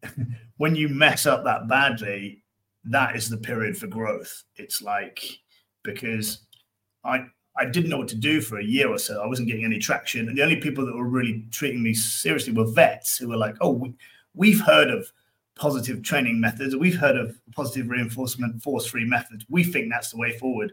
when 0.57 0.75
you 0.75 0.89
mess 0.89 1.27
up 1.27 1.45
that 1.45 1.69
badly, 1.69 2.43
that 2.85 3.15
is 3.15 3.29
the 3.29 3.37
period 3.37 3.77
for 3.77 3.87
growth. 3.87 4.45
It's 4.57 4.81
like 4.81 5.23
because 5.83 6.41
I 7.05 7.27
I 7.59 7.67
didn't 7.67 7.91
know 7.91 7.99
what 7.99 8.09
to 8.09 8.17
do 8.17 8.41
for 8.41 8.59
a 8.59 8.65
year 8.65 8.89
or 8.89 8.99
so. 8.99 9.23
I 9.23 9.27
wasn't 9.27 9.49
getting 9.49 9.65
any 9.65 9.79
traction, 9.79 10.29
and 10.29 10.37
the 10.37 10.43
only 10.43 10.57
people 10.57 10.87
that 10.87 10.95
were 10.95 11.09
really 11.09 11.47
treating 11.51 11.83
me 11.83 11.93
seriously 11.93 12.53
were 12.53 12.71
vets 12.71 13.19
who 13.19 13.29
were 13.29 13.37
like, 13.37 13.57
"Oh, 13.61 13.73
we, 13.73 13.95
we've 14.35 14.61
heard 14.61 14.91
of 14.91 15.11
positive 15.57 16.03
training 16.03 16.41
methods. 16.41 16.77
We've 16.77 16.97
heard 16.97 17.17
of 17.17 17.37
positive 17.53 17.91
reinforcement, 17.91 18.63
force-free 18.63 19.07
methods. 19.07 19.45
We 19.49 19.65
think 19.65 19.91
that's 19.91 20.11
the 20.11 20.19
way 20.19 20.39
forward." 20.39 20.73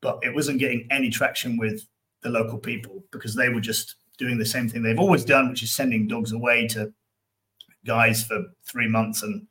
But 0.00 0.18
it 0.22 0.34
wasn't 0.34 0.58
getting 0.58 0.86
any 0.90 1.10
traction 1.10 1.56
with 1.56 1.86
the 2.22 2.30
local 2.30 2.58
people 2.58 3.02
because 3.12 3.34
they 3.34 3.48
were 3.48 3.60
just 3.60 3.96
doing 4.18 4.38
the 4.38 4.46
same 4.46 4.68
thing 4.68 4.82
they've 4.82 4.98
always 4.98 5.24
done, 5.24 5.50
which 5.50 5.62
is 5.62 5.72
sending 5.72 6.08
dogs 6.08 6.32
away 6.32 6.66
to 6.68 6.92
guys 7.84 8.24
for 8.24 8.42
three 8.64 8.88
months 8.88 9.22
and 9.22 9.46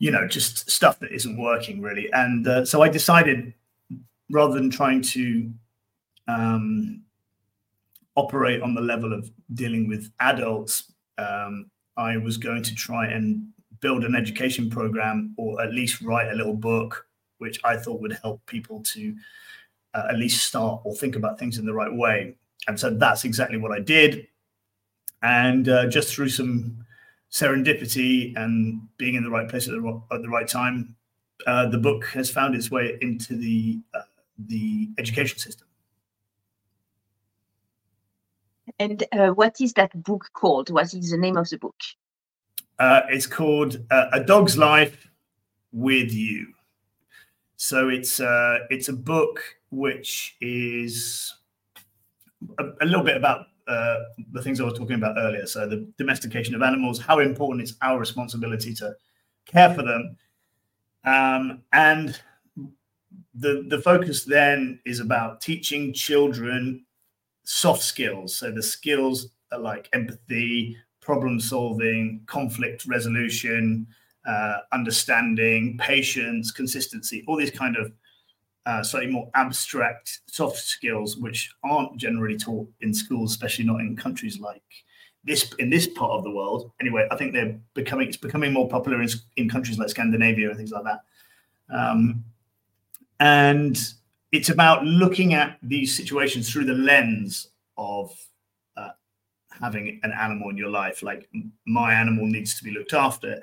you 0.00 0.10
know, 0.10 0.26
just 0.26 0.68
stuff 0.68 0.98
that 0.98 1.12
isn't 1.12 1.36
working 1.36 1.80
really. 1.80 2.10
And 2.12 2.48
uh, 2.48 2.64
so 2.64 2.82
I 2.82 2.88
decided 2.88 3.52
rather 4.30 4.54
than 4.54 4.70
trying 4.70 5.02
to 5.02 5.52
um, 6.26 7.02
operate 8.16 8.62
on 8.62 8.74
the 8.74 8.80
level 8.80 9.12
of 9.12 9.30
dealing 9.54 9.88
with 9.88 10.10
adults, 10.20 10.90
um, 11.18 11.70
I 11.96 12.16
was 12.16 12.38
going 12.38 12.62
to 12.62 12.74
try 12.74 13.08
and 13.08 13.46
build 13.80 14.04
an 14.04 14.14
education 14.14 14.70
program 14.70 15.34
or 15.36 15.60
at 15.62 15.72
least 15.74 16.00
write 16.00 16.32
a 16.32 16.34
little 16.34 16.54
book, 16.54 17.06
which 17.40 17.58
I 17.64 17.76
thought 17.76 18.00
would 18.00 18.18
help 18.22 18.44
people 18.46 18.82
to 18.94 19.14
uh, 19.94 20.06
at 20.10 20.16
least 20.16 20.46
start 20.46 20.82
or 20.84 20.94
think 20.94 21.16
about 21.16 21.38
things 21.38 21.58
in 21.58 21.66
the 21.66 21.74
right 21.74 21.92
way. 21.92 22.36
And 22.68 22.78
so 22.78 22.90
that's 22.90 23.24
exactly 23.24 23.58
what 23.58 23.72
I 23.72 23.80
did. 23.80 24.28
And 25.22 25.68
uh, 25.68 25.88
just 25.88 26.14
through 26.14 26.28
some 26.28 26.84
serendipity 27.30 28.36
and 28.36 28.82
being 28.96 29.14
in 29.14 29.24
the 29.24 29.30
right 29.30 29.48
place 29.48 29.68
at 29.68 29.72
the, 29.72 30.02
at 30.12 30.22
the 30.22 30.28
right 30.28 30.48
time, 30.48 30.96
uh, 31.46 31.66
the 31.68 31.78
book 31.78 32.04
has 32.06 32.30
found 32.30 32.54
its 32.54 32.70
way 32.70 32.98
into 33.00 33.36
the 33.36 33.80
uh, 33.94 34.02
the 34.48 34.88
education 34.98 35.38
system. 35.38 35.66
And 38.78 39.04
uh, 39.12 39.28
what 39.28 39.60
is 39.60 39.72
that 39.74 39.90
book 40.02 40.30
called? 40.32 40.70
What 40.70 40.94
is 40.94 41.10
the 41.10 41.18
name 41.18 41.36
of 41.36 41.48
the 41.48 41.58
book? 41.58 41.76
Uh, 42.78 43.02
it's 43.08 43.26
called 43.26 43.78
uh, 43.90 44.06
A 44.12 44.20
Dog's 44.20 44.56
Life 44.56 45.08
with 45.72 46.12
You. 46.12 46.46
So 47.60 47.90
it's 47.90 48.20
uh, 48.20 48.60
it's 48.70 48.88
a 48.88 48.92
book 48.94 49.42
which 49.70 50.36
is 50.40 51.34
a, 52.58 52.64
a 52.80 52.84
little 52.86 53.04
bit 53.04 53.16
about 53.16 53.46
uh, 53.68 53.96
the 54.32 54.42
things 54.42 54.60
I 54.60 54.64
was 54.64 54.74
talking 54.78 54.96
about 54.96 55.16
earlier. 55.18 55.46
So 55.46 55.68
the 55.68 55.88
domestication 55.98 56.54
of 56.54 56.62
animals, 56.62 57.00
how 57.00 57.18
important 57.20 57.62
it's 57.62 57.74
our 57.82 57.98
responsibility 57.98 58.74
to 58.74 58.94
care 59.46 59.72
for 59.74 59.82
them, 59.82 60.16
um, 61.04 61.62
and 61.72 62.20
the 63.34 63.64
the 63.68 63.78
focus 63.78 64.24
then 64.24 64.80
is 64.84 65.00
about 65.00 65.40
teaching 65.40 65.92
children 65.92 66.84
soft 67.44 67.82
skills. 67.82 68.36
So 68.36 68.52
the 68.52 68.62
skills 68.62 69.28
like 69.58 69.88
empathy, 69.92 70.76
problem 71.00 71.40
solving, 71.40 72.22
conflict 72.26 72.86
resolution, 72.86 73.88
uh, 74.26 74.58
understanding, 74.72 75.78
patience, 75.78 76.50
consistency, 76.50 77.24
all 77.26 77.36
these 77.36 77.50
kind 77.50 77.76
of 77.76 77.92
uh, 78.66 78.82
slightly 78.82 79.10
more 79.10 79.30
abstract 79.34 80.20
soft 80.26 80.58
skills, 80.58 81.16
which 81.16 81.52
aren't 81.64 81.96
generally 81.96 82.36
taught 82.36 82.68
in 82.80 82.92
schools, 82.92 83.30
especially 83.32 83.64
not 83.64 83.80
in 83.80 83.96
countries 83.96 84.38
like 84.38 84.62
this 85.24 85.52
in 85.58 85.70
this 85.70 85.86
part 85.86 86.12
of 86.12 86.24
the 86.24 86.30
world. 86.30 86.72
Anyway, 86.80 87.06
I 87.10 87.16
think 87.16 87.32
they're 87.32 87.58
becoming 87.74 88.08
it's 88.08 88.16
becoming 88.16 88.52
more 88.52 88.68
popular 88.68 89.00
in, 89.02 89.08
in 89.36 89.48
countries 89.48 89.78
like 89.78 89.88
Scandinavia 89.88 90.48
and 90.48 90.56
things 90.56 90.72
like 90.72 90.84
that. 90.84 91.00
Um, 91.72 92.24
and 93.20 93.78
it's 94.32 94.48
about 94.48 94.84
looking 94.84 95.34
at 95.34 95.58
these 95.62 95.94
situations 95.94 96.50
through 96.50 96.64
the 96.64 96.74
lens 96.74 97.48
of 97.76 98.12
uh, 98.76 98.90
having 99.50 100.00
an 100.02 100.12
animal 100.12 100.50
in 100.50 100.56
your 100.56 100.70
life. 100.70 101.02
Like 101.02 101.28
my 101.66 101.92
animal 101.92 102.26
needs 102.26 102.56
to 102.58 102.64
be 102.64 102.70
looked 102.70 102.92
after. 102.92 103.40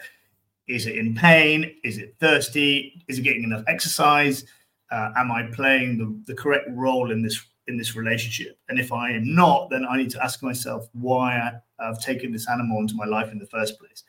Is 0.67 0.85
it 0.85 0.95
in 0.97 1.15
pain? 1.15 1.75
Is 1.83 1.97
it 1.97 2.15
thirsty? 2.19 3.03
Is 3.07 3.19
it 3.19 3.23
getting 3.23 3.43
enough 3.43 3.63
exercise? 3.67 4.45
uh, 4.91 5.11
am 5.15 5.31
I 5.31 5.43
playing 5.43 5.97
the, 5.97 6.31
the 6.31 6.35
correct 6.35 6.67
role 6.71 7.11
in 7.11 7.21
this 7.21 7.41
in 7.67 7.77
this 7.77 7.95
relationship? 7.95 8.57
And 8.69 8.79
if 8.79 8.91
I 8.93 9.11
am 9.11 9.35
not, 9.35 9.69
then 9.69 9.85
I 9.85 9.97
need 9.97 10.09
to 10.11 10.23
ask 10.23 10.41
myself 10.41 10.87
why 10.93 11.37
I, 11.37 11.85
have 11.85 12.01
taken 12.01 12.31
this 12.31 12.49
animal 12.49 12.79
into 12.79 12.95
my 12.95 13.05
life 13.05 13.31
in 13.31 13.37
the 13.37 13.45
first 13.45 13.77
place, 13.79 14.03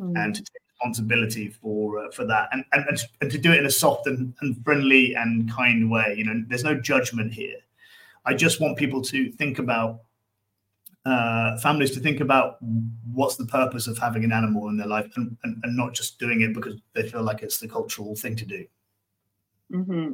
mm. 0.00 0.12
and 0.16 0.34
to 0.34 0.40
take 0.40 0.62
responsibility 0.72 1.48
for 1.48 2.04
uh, 2.04 2.10
for 2.10 2.24
that, 2.24 2.48
and, 2.52 2.64
and 2.72 2.98
and 3.20 3.30
to 3.30 3.38
do 3.38 3.52
it 3.52 3.58
in 3.58 3.66
a 3.66 3.70
soft 3.70 4.06
and, 4.06 4.34
and 4.40 4.62
friendly 4.64 5.14
and 5.14 5.50
kind 5.52 5.90
way. 5.90 6.14
You 6.16 6.24
know, 6.24 6.44
there's 6.48 6.64
no 6.64 6.74
judgment 6.74 7.32
here. 7.32 7.56
I 8.26 8.32
just 8.34 8.60
want 8.60 8.78
people 8.78 9.02
to 9.02 9.30
think 9.32 9.58
about 9.58 10.00
uh, 11.04 11.58
families 11.58 11.90
to 11.92 12.00
think 12.00 12.20
about 12.20 12.56
what's 13.12 13.36
the 13.36 13.46
purpose 13.46 13.86
of 13.86 13.98
having 13.98 14.24
an 14.24 14.32
animal 14.32 14.68
in 14.68 14.76
their 14.76 14.86
life 14.86 15.12
and, 15.16 15.36
and, 15.44 15.60
and 15.62 15.76
not 15.76 15.92
just 15.92 16.18
doing 16.18 16.40
it 16.40 16.54
because 16.54 16.80
they 16.94 17.08
feel 17.08 17.22
like 17.22 17.42
it's 17.42 17.58
the 17.58 17.68
cultural 17.68 18.16
thing 18.16 18.36
to 18.36 18.46
do. 18.46 18.64
Mm-hmm. 19.72 20.12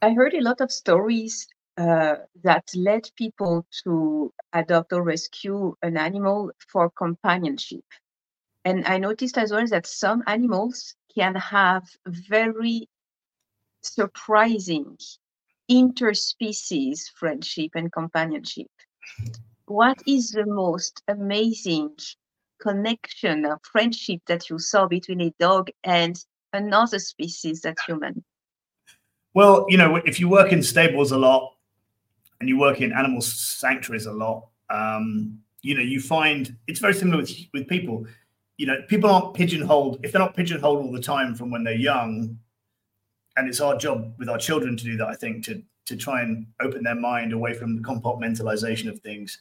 I 0.00 0.10
heard 0.14 0.34
a 0.34 0.42
lot 0.42 0.60
of 0.60 0.72
stories 0.72 1.46
uh, 1.78 2.16
that 2.42 2.64
led 2.74 3.08
people 3.16 3.64
to 3.84 4.32
adopt 4.52 4.92
or 4.92 5.02
rescue 5.02 5.74
an 5.82 5.96
animal 5.96 6.50
for 6.68 6.90
companionship. 6.90 7.84
And 8.64 8.84
I 8.86 8.98
noticed 8.98 9.38
as 9.38 9.52
well 9.52 9.66
that 9.68 9.86
some 9.86 10.22
animals 10.26 10.96
can 11.14 11.34
have 11.36 11.84
very 12.06 12.88
surprising 13.82 14.98
interspecies 15.72 17.00
friendship 17.14 17.70
and 17.74 17.90
companionship. 17.92 18.68
What 19.66 20.02
is 20.06 20.30
the 20.30 20.46
most 20.46 21.02
amazing 21.08 21.96
connection 22.60 23.46
or 23.46 23.58
friendship 23.70 24.20
that 24.26 24.50
you 24.50 24.58
saw 24.58 24.86
between 24.86 25.20
a 25.22 25.34
dog 25.40 25.70
and 25.84 26.22
another 26.52 26.98
species 26.98 27.62
that's 27.62 27.82
human? 27.84 28.22
Well, 29.34 29.64
you 29.68 29.78
know, 29.78 29.96
if 29.96 30.20
you 30.20 30.28
work 30.28 30.52
in 30.52 30.62
stables 30.62 31.12
a 31.12 31.18
lot 31.18 31.54
and 32.40 32.48
you 32.48 32.58
work 32.58 32.80
in 32.80 32.92
animal 32.92 33.22
sanctuaries 33.22 34.06
a 34.06 34.12
lot, 34.12 34.48
um, 34.68 35.38
you 35.62 35.74
know, 35.74 35.82
you 35.82 36.00
find 36.00 36.54
it's 36.66 36.80
very 36.80 36.94
similar 36.94 37.18
with, 37.18 37.32
with 37.54 37.66
people. 37.66 38.06
You 38.58 38.66
know, 38.66 38.82
people 38.88 39.10
aren't 39.10 39.34
pigeonholed 39.34 40.00
if 40.04 40.12
they're 40.12 40.20
not 40.20 40.36
pigeonholed 40.36 40.84
all 40.84 40.92
the 40.92 41.00
time 41.00 41.34
from 41.34 41.50
when 41.50 41.64
they're 41.64 41.74
young. 41.74 42.38
And 43.36 43.48
it's 43.48 43.60
our 43.60 43.76
job 43.76 44.14
with 44.18 44.28
our 44.28 44.38
children 44.38 44.76
to 44.76 44.84
do 44.84 44.96
that, 44.98 45.08
I 45.08 45.14
think, 45.14 45.44
to 45.46 45.62
to 45.84 45.96
try 45.96 46.22
and 46.22 46.46
open 46.60 46.84
their 46.84 46.94
mind 46.94 47.32
away 47.32 47.54
from 47.54 47.74
the 47.74 47.82
compartmentalization 47.82 48.88
of 48.88 49.00
things. 49.00 49.38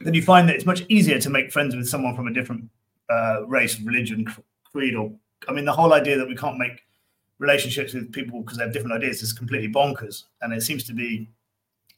Then 0.00 0.14
you 0.14 0.22
find 0.22 0.48
that 0.48 0.56
it's 0.56 0.64
much 0.64 0.84
easier 0.88 1.18
to 1.20 1.30
make 1.30 1.52
friends 1.52 1.76
with 1.76 1.88
someone 1.88 2.16
from 2.16 2.28
a 2.28 2.32
different 2.32 2.70
uh, 3.10 3.44
race, 3.46 3.78
religion, 3.80 4.26
creed, 4.72 4.94
or 4.94 5.12
I 5.48 5.52
mean, 5.52 5.64
the 5.64 5.72
whole 5.72 5.92
idea 5.92 6.16
that 6.16 6.28
we 6.28 6.34
can't 6.34 6.56
make 6.56 6.86
relationships 7.38 7.94
with 7.94 8.12
people 8.12 8.40
because 8.40 8.58
they 8.58 8.64
have 8.64 8.72
different 8.72 8.94
ideas 8.94 9.22
is 9.22 9.32
completely 9.32 9.68
bonkers. 9.68 10.24
And 10.40 10.52
it 10.52 10.62
seems 10.62 10.84
to 10.84 10.92
be 10.92 11.28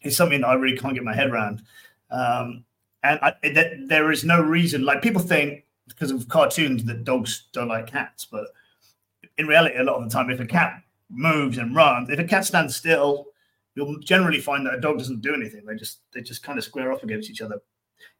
it's 0.02 0.16
something 0.16 0.40
that 0.40 0.48
I 0.48 0.54
really 0.54 0.76
can't 0.76 0.94
get 0.94 1.04
my 1.04 1.14
head 1.14 1.30
around. 1.30 1.62
Um, 2.10 2.64
and 3.02 3.18
I, 3.22 3.34
that 3.54 3.88
there 3.88 4.10
is 4.10 4.24
no 4.24 4.40
reason, 4.40 4.84
like 4.84 5.02
people 5.02 5.22
think 5.22 5.64
because 5.88 6.10
of 6.10 6.28
cartoons 6.28 6.84
that 6.84 7.04
dogs 7.04 7.48
don't 7.52 7.68
like 7.68 7.86
cats, 7.86 8.24
but 8.24 8.48
in 9.40 9.46
reality, 9.46 9.78
a 9.78 9.82
lot 9.82 9.96
of 9.96 10.04
the 10.04 10.10
time, 10.10 10.28
if 10.30 10.38
a 10.38 10.46
cat 10.46 10.82
moves 11.08 11.56
and 11.56 11.74
runs, 11.74 12.10
if 12.10 12.18
a 12.18 12.24
cat 12.24 12.44
stands 12.44 12.76
still, 12.76 13.26
you'll 13.74 13.98
generally 14.00 14.38
find 14.38 14.66
that 14.66 14.74
a 14.74 14.80
dog 14.80 14.98
doesn't 14.98 15.22
do 15.22 15.34
anything. 15.34 15.64
They 15.64 15.76
just 15.76 16.00
they 16.12 16.20
just 16.20 16.42
kind 16.42 16.58
of 16.58 16.64
square 16.64 16.92
off 16.92 17.02
against 17.02 17.30
each 17.30 17.40
other. 17.40 17.56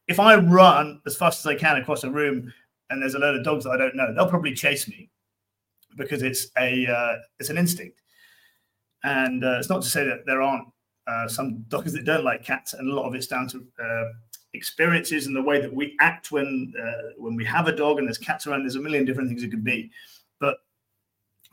If 0.07 0.19
I 0.19 0.35
run 0.35 0.99
as 1.05 1.15
fast 1.15 1.39
as 1.39 1.47
I 1.47 1.55
can 1.55 1.77
across 1.77 2.03
a 2.03 2.09
room 2.09 2.51
and 2.89 3.01
there's 3.01 3.13
a 3.13 3.19
load 3.19 3.35
of 3.35 3.43
dogs 3.43 3.65
that 3.65 3.71
I 3.71 3.77
don't 3.77 3.95
know, 3.95 4.13
they'll 4.13 4.27
probably 4.29 4.53
chase 4.53 4.87
me 4.87 5.09
because 5.95 6.23
it's 6.23 6.47
a 6.57 6.87
uh, 6.87 7.15
it's 7.39 7.49
an 7.49 7.57
instinct. 7.57 8.01
And 9.03 9.43
uh, 9.43 9.57
it's 9.59 9.69
not 9.69 9.83
to 9.83 9.89
say 9.89 10.03
that 10.05 10.25
there 10.25 10.41
aren't 10.41 10.67
uh, 11.07 11.27
some 11.27 11.65
dogs 11.67 11.93
that 11.93 12.05
don't 12.05 12.23
like 12.23 12.43
cats, 12.43 12.73
and 12.73 12.89
a 12.89 12.95
lot 12.95 13.07
of 13.07 13.13
it's 13.13 13.27
down 13.27 13.47
to 13.49 13.65
uh, 13.83 14.05
experiences 14.53 15.27
and 15.27 15.35
the 15.35 15.41
way 15.41 15.61
that 15.61 15.73
we 15.73 15.95
act 15.99 16.31
when 16.31 16.73
uh, 16.81 17.13
when 17.17 17.35
we 17.35 17.45
have 17.45 17.67
a 17.67 17.75
dog 17.75 17.99
and 17.99 18.07
there's 18.07 18.17
cats 18.17 18.47
around. 18.47 18.63
There's 18.63 18.75
a 18.75 18.81
million 18.81 19.05
different 19.05 19.29
things 19.29 19.43
it 19.43 19.51
could 19.51 19.63
be, 19.63 19.91
but 20.39 20.57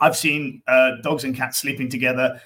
I've 0.01 0.17
seen 0.17 0.63
uh, 0.67 0.93
dogs 1.03 1.25
and 1.25 1.35
cats 1.35 1.59
sleeping 1.59 1.89
together. 1.89 2.41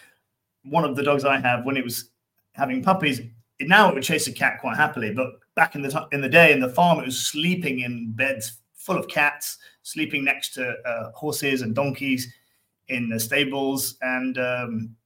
One 0.64 0.84
of 0.84 0.96
the 0.96 1.02
dogs 1.02 1.24
I 1.24 1.38
have, 1.38 1.64
when 1.64 1.76
it 1.76 1.84
was 1.84 2.10
having 2.52 2.82
puppies, 2.82 3.20
it, 3.58 3.68
now 3.68 3.88
it 3.88 3.94
would 3.94 4.02
chase 4.02 4.26
a 4.26 4.32
cat 4.32 4.60
quite 4.60 4.76
happily, 4.76 5.12
but 5.12 5.34
back 5.54 5.74
in 5.74 5.82
the 5.82 5.90
t- 5.90 6.06
in 6.12 6.20
the 6.20 6.28
day 6.28 6.52
in 6.52 6.60
the 6.60 6.68
farm, 6.68 6.98
it 6.98 7.06
was 7.06 7.26
sleeping 7.26 7.80
in 7.80 8.12
beds 8.12 8.60
full 8.74 8.96
of 8.96 9.06
cats, 9.08 9.58
sleeping 9.82 10.24
next 10.24 10.54
to 10.54 10.74
uh, 10.86 11.12
horses 11.12 11.62
and 11.62 11.74
donkeys 11.74 12.32
in 12.88 13.08
the 13.08 13.18
stables, 13.18 13.96
and 14.02 14.38
um, 14.38 14.96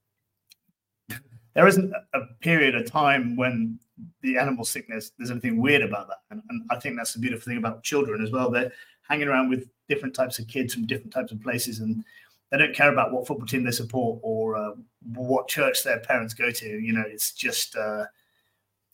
there 1.53 1.67
isn't 1.67 1.93
a 2.13 2.19
period 2.39 2.75
of 2.75 2.89
time 2.89 3.35
when 3.35 3.79
the 4.21 4.37
animal 4.37 4.63
sickness 4.63 5.11
there's 5.17 5.31
anything 5.31 5.59
weird 5.59 5.81
about 5.81 6.07
that. 6.07 6.19
And, 6.29 6.41
and, 6.49 6.61
i 6.69 6.79
think 6.79 6.97
that's 6.97 7.13
the 7.13 7.19
beautiful 7.19 7.49
thing 7.49 7.57
about 7.57 7.83
children 7.83 8.21
as 8.23 8.31
well. 8.31 8.51
They're 8.51 8.71
hanging 9.07 9.27
around 9.27 9.49
with 9.49 9.67
different 9.89 10.13
types 10.13 10.37
of 10.37 10.47
kids 10.47 10.73
from 10.73 10.85
different 10.85 11.13
types 11.13 11.31
of 11.31 11.41
places 11.41 11.79
and 11.79 12.03
they 12.51 12.57
don't 12.57 12.75
care 12.75 12.91
about 12.91 13.11
what 13.11 13.27
football 13.27 13.47
team 13.47 13.63
they 13.63 13.71
support 13.71 14.19
or 14.23 14.55
uh, 14.55 14.71
what 15.15 15.47
church 15.47 15.83
their 15.83 15.99
parents 15.99 16.33
go 16.33 16.51
to 16.51 16.67
you 16.67 16.93
know 16.93 17.03
it's 17.05 17.31
just 17.33 17.75
uh, 17.75 18.05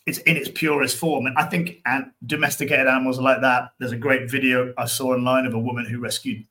it's 0.06 0.20
in 0.20 0.38
its 0.38 0.50
purest 0.54 0.98
form 0.98 1.26
and 1.26 1.38
i 1.38 1.46
think 1.46 1.82
and 1.86 2.12
domesticated 2.26 2.88
animals 2.88 3.20
are 3.20 3.24
like 3.24 3.42
that 3.42 3.72
there's 3.80 3.92
a 3.92 3.98
great 3.98 4.30
video 4.30 4.74
i 4.78 4.86
saw 4.86 5.14
online 5.14 5.46
of 5.46 5.54
a 5.54 5.60
woman 5.60 5.86
who 5.86 6.00
rescued 6.00 6.44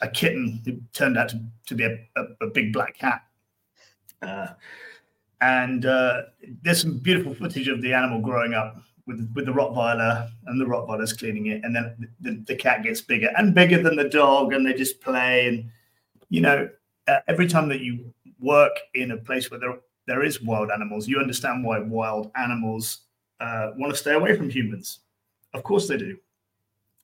a 0.00 0.08
kitten 0.08 0.60
who 0.64 0.72
turned 0.92 1.16
out 1.16 1.28
to, 1.28 1.40
to 1.66 1.74
be 1.74 1.84
a, 1.84 1.96
a, 2.16 2.46
a 2.46 2.46
big 2.48 2.72
black 2.72 2.96
cat 2.96 3.22
uh, 4.22 4.48
and 5.40 5.84
uh, 5.84 6.22
there's 6.62 6.80
some 6.80 6.98
beautiful 6.98 7.34
footage 7.34 7.68
of 7.68 7.82
the 7.82 7.92
animal 7.92 8.20
growing 8.20 8.54
up 8.54 8.76
with 9.06 9.30
with 9.34 9.46
the 9.46 9.52
Rottweiler, 9.52 10.30
and 10.46 10.60
the 10.60 10.64
Rottweiler's 10.64 11.12
cleaning 11.12 11.46
it, 11.46 11.62
and 11.64 11.76
then 11.76 12.08
the, 12.20 12.42
the 12.46 12.56
cat 12.56 12.82
gets 12.82 13.00
bigger 13.00 13.30
and 13.36 13.54
bigger 13.54 13.82
than 13.82 13.96
the 13.96 14.08
dog, 14.08 14.52
and 14.52 14.66
they 14.66 14.72
just 14.72 15.00
play. 15.00 15.46
And 15.48 15.70
you 16.34 16.40
know, 16.40 16.68
uh, 17.06 17.20
every 17.28 17.46
time 17.46 17.68
that 17.68 17.80
you 17.80 18.12
work 18.40 18.72
in 18.94 19.12
a 19.12 19.16
place 19.16 19.50
where 19.50 19.60
there 19.60 19.78
there 20.06 20.24
is 20.24 20.42
wild 20.42 20.70
animals, 20.70 21.06
you 21.06 21.18
understand 21.20 21.64
why 21.64 21.78
wild 21.78 22.32
animals 22.34 23.02
uh, 23.40 23.70
want 23.76 23.92
to 23.92 23.98
stay 23.98 24.14
away 24.14 24.36
from 24.36 24.50
humans. 24.50 25.00
Of 25.54 25.62
course, 25.62 25.86
they 25.86 25.96
do. 25.96 26.16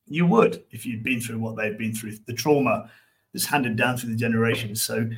You 0.07 0.27
would 0.27 0.65
if 0.73 0.85
you'd 0.85 1.05
been 1.05 1.21
through 1.21 1.39
what 1.39 1.57
they've 1.57 1.79
been 1.79 1.95
through, 1.95 2.17
the 2.27 2.33
trauma 2.33 2.91
that's 3.33 3.47
handed 3.47 3.77
down 3.77 3.97
through 3.97 4.11
the 4.11 4.17
generations. 4.27 4.83
So 4.83 5.09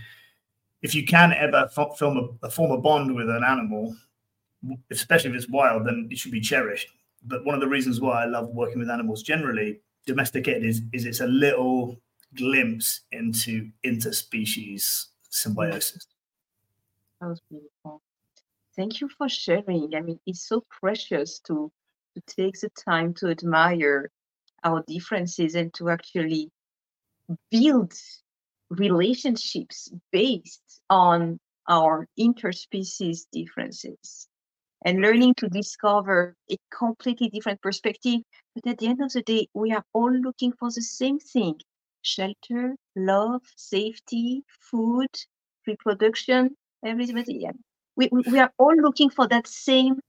if 0.82 0.94
you 0.94 1.06
can 1.06 1.32
ever 1.32 1.70
f- 1.74 1.98
film 1.98 2.18
a, 2.18 2.46
a, 2.46 2.50
form 2.50 2.72
a 2.72 2.78
bond 2.78 3.14
with 3.16 3.30
an 3.30 3.42
animal, 3.42 3.96
especially 4.90 5.30
if 5.30 5.36
it's 5.36 5.48
wild, 5.48 5.86
then 5.86 6.08
it 6.10 6.18
should 6.18 6.32
be 6.32 6.40
cherished. 6.40 6.88
But 7.24 7.46
one 7.46 7.54
of 7.54 7.62
the 7.62 7.68
reasons 7.76 7.98
why 7.98 8.22
I 8.22 8.26
love 8.26 8.48
working 8.50 8.78
with 8.78 8.90
animals 8.90 9.22
generally, 9.22 9.80
domesticated, 10.04 10.66
is, 10.66 10.82
is 10.92 11.06
it's 11.06 11.20
a 11.20 11.26
little 11.26 11.96
glimpse 12.34 13.00
into 13.12 13.70
interspecies 13.84 15.06
symbiosis. 15.28 16.06
That 17.20 17.28
was 17.28 17.40
beautiful. 17.50 18.02
Thank 18.76 19.00
you 19.00 19.08
for 19.16 19.28
sharing. 19.28 19.94
I 19.94 20.00
mean, 20.00 20.18
it's 20.26 20.46
so 20.46 20.64
precious 20.80 21.38
to 21.46 21.70
to 22.14 22.22
take 22.26 22.60
the 22.60 22.68
time 22.70 23.14
to 23.14 23.28
admire 23.28 24.10
our 24.64 24.84
differences 24.86 25.54
and 25.54 25.72
to 25.74 25.88
actually 25.88 26.50
build 27.50 27.94
relationships 28.68 29.90
based 30.10 30.82
on 30.90 31.38
our 31.68 32.06
interspecies 32.18 33.20
differences 33.32 34.28
and 34.84 35.00
learning 35.00 35.34
to 35.34 35.48
discover 35.48 36.36
a 36.50 36.56
completely 36.76 37.28
different 37.28 37.60
perspective. 37.62 38.20
But 38.54 38.66
at 38.72 38.78
the 38.78 38.88
end 38.88 39.00
of 39.00 39.12
the 39.12 39.22
day, 39.22 39.48
we 39.54 39.72
are 39.72 39.84
all 39.92 40.12
looking 40.12 40.52
for 40.52 40.70
the 40.70 40.82
same 40.82 41.18
thing 41.18 41.60
shelter, 42.02 42.74
love, 42.96 43.42
safety, 43.56 44.44
food, 44.70 45.08
reproduction, 45.66 46.56
everything. 46.84 47.40
Yeah. 47.40 47.52
We, 47.96 48.08
we 48.12 48.38
are 48.38 48.52
all 48.58 48.74
looking 48.76 49.10
for 49.10 49.28
that 49.28 49.46
same 49.46 50.00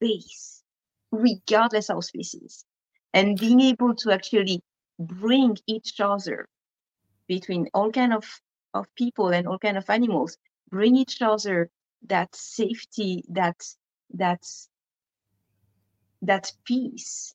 base, 0.00 0.62
regardless 1.10 1.90
of 1.90 2.04
species. 2.04 2.64
And 3.12 3.38
being 3.38 3.60
able 3.60 3.94
to 3.96 4.12
actually 4.12 4.62
bring 4.98 5.56
each 5.66 6.00
other 6.00 6.46
between 7.26 7.68
all 7.74 7.90
kind 7.90 8.12
of, 8.12 8.24
of 8.74 8.86
people 8.96 9.28
and 9.28 9.46
all 9.46 9.58
kind 9.58 9.76
of 9.76 9.88
animals 9.90 10.36
bring 10.70 10.96
each 10.96 11.20
other 11.20 11.68
that 12.06 12.34
safety 12.34 13.24
that 13.28 13.56
that 14.14 14.42
that 16.22 16.50
peace 16.64 17.34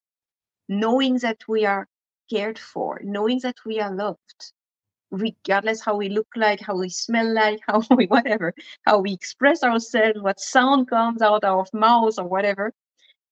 knowing 0.68 1.18
that 1.20 1.38
we 1.48 1.66
are 1.66 1.88
cared 2.30 2.60
for 2.60 3.00
knowing 3.04 3.40
that 3.44 3.56
we 3.66 3.80
are 3.80 3.94
loved 3.94 4.52
regardless 5.12 5.82
how 5.82 5.96
we 5.96 6.10
look 6.10 6.28
like 6.36 6.60
how 6.60 6.76
we 6.76 6.90
smell 6.90 7.32
like 7.34 7.60
how 7.68 7.82
we 7.96 8.06
whatever 8.08 8.54
how 8.86 9.00
we 9.00 9.14
express 9.14 9.64
ourselves 9.64 10.20
what 10.22 10.40
sound 10.40 10.90
comes 10.90 11.22
out 11.22 11.44
of 11.44 11.58
our 11.58 11.66
mouths 11.74 12.18
or 12.18 12.28
whatever 12.28 12.74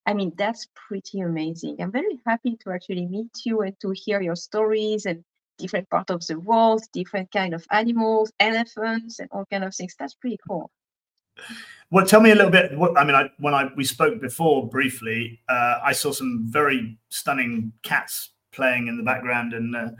i 0.06 0.14
mean 0.14 0.32
that's 0.36 0.68
pretty 0.74 1.20
amazing 1.20 1.76
i'm 1.80 1.92
very 1.92 2.18
happy 2.26 2.56
to 2.56 2.70
actually 2.70 3.06
meet 3.06 3.30
you 3.44 3.62
and 3.62 3.74
to 3.80 3.90
hear 3.90 4.20
your 4.22 4.36
stories 4.36 5.06
and 5.06 5.24
different 5.58 5.88
part 5.90 6.10
of 6.10 6.26
the 6.26 6.38
world, 6.38 6.82
different 6.92 7.30
kind 7.30 7.54
of 7.54 7.64
animals, 7.70 8.32
elephants, 8.40 9.18
and 9.18 9.28
all 9.32 9.46
kind 9.50 9.64
of 9.64 9.74
things. 9.74 9.94
That's 9.98 10.14
pretty 10.14 10.38
cool. 10.46 10.70
Well, 11.90 12.06
tell 12.06 12.20
me 12.20 12.30
a 12.30 12.34
little 12.34 12.50
bit. 12.50 12.76
What, 12.76 12.98
I 12.98 13.04
mean, 13.04 13.14
I, 13.14 13.30
when 13.38 13.54
I 13.54 13.70
we 13.76 13.84
spoke 13.84 14.20
before 14.20 14.68
briefly, 14.68 15.40
uh, 15.48 15.80
I 15.82 15.92
saw 15.92 16.12
some 16.12 16.44
very 16.46 16.98
stunning 17.08 17.72
cats 17.82 18.30
playing 18.54 18.88
in 18.88 18.96
the 18.96 19.02
background, 19.02 19.52
and 19.52 19.74
uh, 19.74 19.90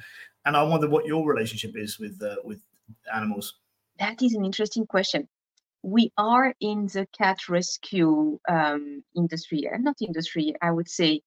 and 0.45 0.57
I 0.57 0.63
wonder 0.63 0.89
what 0.89 1.07
your 1.07 1.27
relationship 1.27 1.77
is 1.77 1.99
with 1.99 2.23
uh, 2.23 2.37
with 2.45 2.61
animals. 3.15 3.55
That 3.99 4.23
is 4.23 4.35
an 4.35 4.45
interesting 4.45 4.87
question. 4.87 5.29
We 5.83 6.11
are 6.17 6.55
in 6.61 6.87
the 6.87 7.07
cat 7.17 7.49
rescue 7.49 8.39
um, 8.49 9.05
industry, 9.15 9.69
and 9.71 9.85
not 9.85 9.97
industry. 10.01 10.55
I 10.63 10.71
would 10.71 10.89
say 10.89 11.23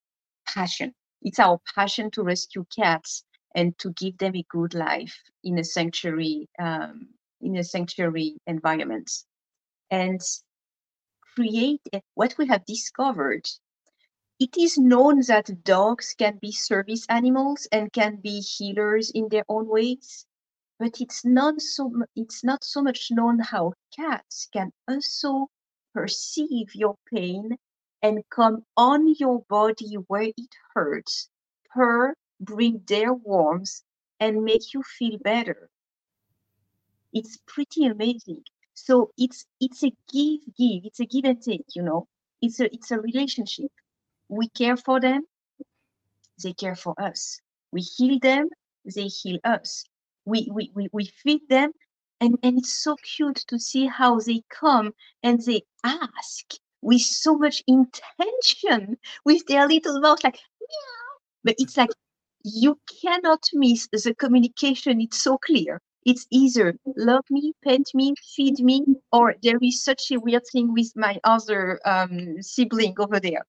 passion. 0.47 0.93
It's 1.21 1.39
our 1.39 1.59
passion 1.75 2.11
to 2.11 2.23
rescue 2.23 2.65
cats 2.75 3.23
and 3.55 3.77
to 3.79 3.91
give 3.93 4.17
them 4.17 4.35
a 4.35 4.45
good 4.49 4.73
life 4.73 5.15
in 5.43 5.57
a 5.57 5.63
sanctuary 5.63 6.47
um, 6.59 7.09
in 7.41 7.57
a 7.57 7.63
sanctuary 7.63 8.37
environment 8.47 9.11
and 9.91 10.21
create 11.35 11.81
what 12.15 12.35
we 12.37 12.47
have 12.47 12.65
discovered 12.65 13.47
it 14.39 14.57
is 14.57 14.77
known 14.77 15.21
that 15.27 15.63
dogs 15.63 16.13
can 16.13 16.37
be 16.37 16.51
service 16.51 17.05
animals 17.09 17.67
and 17.71 17.93
can 17.93 18.15
be 18.17 18.39
healers 18.41 19.11
in 19.11 19.29
their 19.29 19.45
own 19.49 19.67
ways 19.67 20.25
but 20.79 21.01
it's 21.01 21.23
not 21.25 21.61
so 21.61 21.91
it's 22.15 22.43
not 22.43 22.63
so 22.63 22.81
much 22.81 23.11
known 23.11 23.39
how 23.39 23.73
cats 23.95 24.47
can 24.51 24.71
also 24.87 25.47
perceive 25.93 26.73
your 26.75 26.95
pain 27.13 27.57
and 28.01 28.23
come 28.29 28.65
on 28.75 29.13
your 29.15 29.41
body 29.49 29.95
where 30.07 30.31
it 30.37 30.55
hurts, 30.73 31.29
purr, 31.69 32.15
bring 32.39 32.83
their 32.87 33.13
warmth, 33.13 33.81
and 34.19 34.43
make 34.43 34.73
you 34.73 34.83
feel 34.83 35.17
better. 35.19 35.69
It's 37.13 37.37
pretty 37.47 37.85
amazing. 37.85 38.43
So 38.73 39.11
it's 39.17 39.45
it's 39.59 39.83
a 39.83 39.91
give 40.11 40.41
give. 40.55 40.85
It's 40.85 40.99
a 40.99 41.05
give 41.05 41.25
and 41.25 41.41
take. 41.41 41.65
You 41.75 41.83
know, 41.83 42.07
it's 42.41 42.59
a 42.59 42.73
it's 42.73 42.91
a 42.91 42.99
relationship. 43.01 43.71
We 44.29 44.49
care 44.49 44.77
for 44.77 44.99
them. 44.99 45.23
They 46.43 46.53
care 46.53 46.75
for 46.75 46.93
us. 47.01 47.39
We 47.71 47.81
heal 47.81 48.19
them. 48.19 48.49
They 48.85 49.07
heal 49.07 49.39
us. 49.43 49.83
We 50.25 50.47
we 50.51 50.71
we, 50.75 50.89
we 50.91 51.05
feed 51.05 51.47
them. 51.49 51.71
And, 52.19 52.37
and 52.41 52.57
it's 52.57 52.83
so 52.83 52.95
cute 52.95 53.43
to 53.47 53.59
see 53.59 53.85
how 53.85 54.19
they 54.19 54.41
come 54.49 54.93
and 55.21 55.39
they 55.39 55.61
ask 55.83 56.45
with 56.81 57.01
so 57.01 57.37
much 57.37 57.61
intention 57.67 58.97
with 59.23 59.45
their 59.45 59.67
little 59.67 59.99
mouth 59.99 60.23
like 60.23 60.39
meow. 60.59 61.19
But 61.43 61.55
it's 61.59 61.77
like 61.77 61.91
you 62.43 62.79
cannot 63.01 63.43
miss 63.53 63.87
the 63.91 64.15
communication. 64.15 64.99
It's 65.01 65.21
so 65.21 65.37
clear. 65.37 65.79
It's 66.05 66.25
either 66.31 66.75
love 66.95 67.25
me, 67.29 67.53
paint 67.63 67.91
me, 67.93 68.15
feed 68.35 68.59
me, 68.59 68.83
or 69.11 69.35
there 69.43 69.59
is 69.61 69.83
such 69.83 70.11
a 70.11 70.19
weird 70.19 70.43
thing 70.51 70.73
with 70.73 70.91
my 70.95 71.19
other 71.23 71.79
um, 71.85 72.41
sibling 72.41 72.95
over 72.97 73.19
there. 73.19 73.45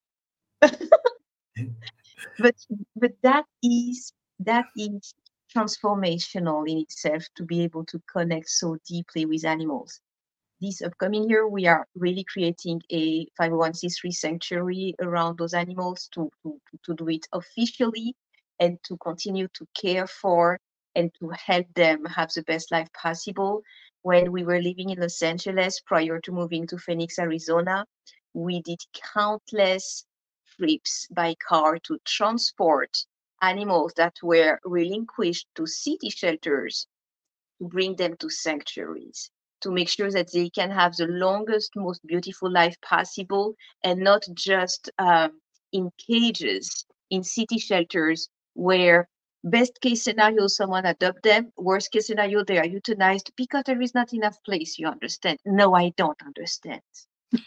but 2.38 2.54
but 2.96 3.12
that 3.22 3.44
is 3.62 4.12
that 4.40 4.66
is 4.76 5.14
transformational 5.54 6.68
in 6.68 6.78
itself 6.78 7.24
to 7.36 7.44
be 7.44 7.62
able 7.62 7.84
to 7.84 8.00
connect 8.12 8.48
so 8.48 8.76
deeply 8.86 9.24
with 9.24 9.44
animals 9.44 10.00
this 10.60 10.82
upcoming 10.82 11.28
year, 11.28 11.46
we 11.46 11.66
are 11.66 11.86
really 11.94 12.24
creating 12.24 12.82
a 12.90 13.26
501c3 13.40 14.12
sanctuary 14.12 14.94
around 15.00 15.38
those 15.38 15.54
animals 15.54 16.08
to, 16.14 16.30
to, 16.42 16.60
to 16.84 16.94
do 16.94 17.08
it 17.08 17.26
officially 17.32 18.14
and 18.58 18.78
to 18.84 18.96
continue 18.96 19.46
to 19.54 19.66
care 19.80 20.06
for 20.06 20.58
and 20.96 21.12
to 21.20 21.30
help 21.30 21.66
them 21.74 22.04
have 22.06 22.32
the 22.32 22.42
best 22.42 22.72
life 22.72 22.88
possible. 22.92 23.62
When 24.02 24.32
we 24.32 24.44
were 24.44 24.60
living 24.60 24.90
in 24.90 24.98
Los 25.00 25.22
Angeles 25.22 25.80
prior 25.86 26.20
to 26.20 26.32
moving 26.32 26.66
to 26.68 26.78
Phoenix, 26.78 27.18
Arizona, 27.18 27.84
we 28.34 28.60
did 28.62 28.80
countless 29.14 30.04
trips 30.58 31.06
by 31.10 31.34
car 31.46 31.78
to 31.78 31.98
transport 32.04 32.96
animals 33.42 33.92
that 33.96 34.16
were 34.22 34.58
relinquished 34.64 35.46
to 35.54 35.66
city 35.66 36.10
shelters 36.10 36.86
to 37.60 37.68
bring 37.68 37.96
them 37.96 38.16
to 38.16 38.28
sanctuaries 38.28 39.30
to 39.60 39.70
make 39.70 39.88
sure 39.88 40.10
that 40.10 40.30
they 40.32 40.48
can 40.50 40.70
have 40.70 40.94
the 40.96 41.06
longest, 41.06 41.72
most 41.74 42.04
beautiful 42.06 42.50
life 42.50 42.76
possible 42.80 43.54
and 43.82 44.00
not 44.00 44.24
just 44.34 44.90
um, 44.98 45.40
in 45.72 45.90
cages, 45.98 46.86
in 47.10 47.24
city 47.24 47.58
shelters 47.58 48.28
where 48.54 49.08
best 49.44 49.80
case 49.80 50.02
scenario 50.02 50.46
someone 50.46 50.84
adopt 50.84 51.22
them 51.22 51.52
worst 51.56 51.92
case 51.92 52.08
scenario 52.08 52.42
they 52.44 52.58
are 52.58 52.64
euthanized 52.64 53.30
because 53.36 53.62
there 53.66 53.80
is 53.80 53.94
not 53.94 54.12
enough 54.12 54.36
place 54.44 54.78
you 54.78 54.86
understand? 54.86 55.38
No 55.44 55.74
i 55.74 55.92
don't 55.96 56.20
understand. 56.24 56.82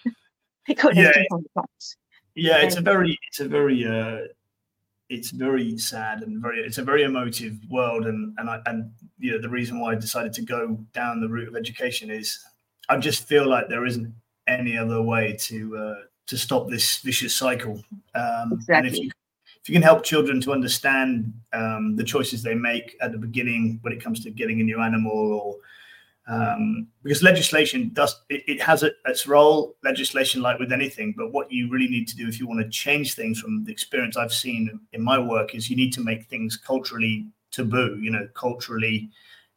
Yeah, 0.93 1.11
yeah 2.35 2.57
it's 2.57 2.77
a 2.77 2.81
very 2.81 3.19
it's 3.27 3.39
a 3.39 3.47
very 3.47 3.85
uh 3.85 4.19
it's 5.09 5.31
very 5.31 5.77
sad 5.77 6.23
and 6.23 6.41
very 6.41 6.61
it's 6.61 6.77
a 6.77 6.83
very 6.83 7.03
emotive 7.03 7.57
world 7.69 8.07
and 8.07 8.33
and 8.37 8.49
I 8.49 8.61
and 8.65 8.91
you 9.19 9.31
know 9.31 9.41
the 9.41 9.49
reason 9.49 9.79
why 9.79 9.91
I 9.91 9.95
decided 9.95 10.33
to 10.33 10.41
go 10.41 10.77
down 10.93 11.19
the 11.19 11.27
route 11.27 11.49
of 11.49 11.55
education 11.55 12.09
is 12.09 12.39
I 12.87 12.97
just 12.97 13.27
feel 13.27 13.47
like 13.47 13.67
there 13.67 13.85
isn't 13.85 14.13
any 14.47 14.77
other 14.77 15.01
way 15.01 15.35
to 15.41 15.77
uh, 15.77 15.95
to 16.27 16.37
stop 16.37 16.69
this 16.69 16.99
vicious 16.99 17.35
cycle. 17.35 17.83
Um, 18.15 18.53
exactly. 18.53 18.75
And 18.75 18.87
if 18.87 18.97
you 18.97 19.11
if 19.61 19.69
you 19.69 19.73
can 19.73 19.83
help 19.83 20.03
children 20.03 20.41
to 20.41 20.53
understand 20.53 21.33
um, 21.53 21.95
the 21.95 22.03
choices 22.03 22.41
they 22.41 22.55
make 22.55 22.95
at 23.01 23.11
the 23.11 23.17
beginning 23.17 23.79
when 23.81 23.93
it 23.93 24.03
comes 24.03 24.23
to 24.23 24.31
getting 24.31 24.59
a 24.59 24.63
new 24.63 24.81
animal 24.81 25.11
or 25.11 25.57
um, 26.27 26.87
because 27.03 27.23
legislation 27.23 27.89
does 27.93 28.21
it, 28.29 28.43
it 28.47 28.61
has 28.61 28.83
a, 28.83 28.91
its 29.05 29.25
role 29.25 29.75
legislation 29.83 30.41
like 30.41 30.59
with 30.59 30.71
anything 30.71 31.13
but 31.17 31.31
what 31.31 31.51
you 31.51 31.69
really 31.69 31.87
need 31.87 32.07
to 32.07 32.15
do 32.15 32.27
if 32.27 32.39
you 32.39 32.47
want 32.47 32.59
to 32.59 32.69
change 32.69 33.15
things 33.15 33.39
from 33.39 33.63
the 33.63 33.71
experience 33.71 34.17
i've 34.17 34.33
seen 34.33 34.79
in 34.93 35.01
my 35.01 35.17
work 35.17 35.55
is 35.55 35.69
you 35.69 35.75
need 35.75 35.91
to 35.91 36.01
make 36.01 36.25
things 36.27 36.55
culturally 36.57 37.25
taboo 37.49 37.97
you 37.99 38.11
know 38.11 38.27
culturally 38.35 39.09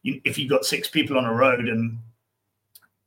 you, 0.02 0.20
if 0.24 0.38
you've 0.38 0.50
got 0.50 0.64
six 0.64 0.88
people 0.88 1.18
on 1.18 1.26
a 1.26 1.32
road 1.32 1.68
and 1.68 1.98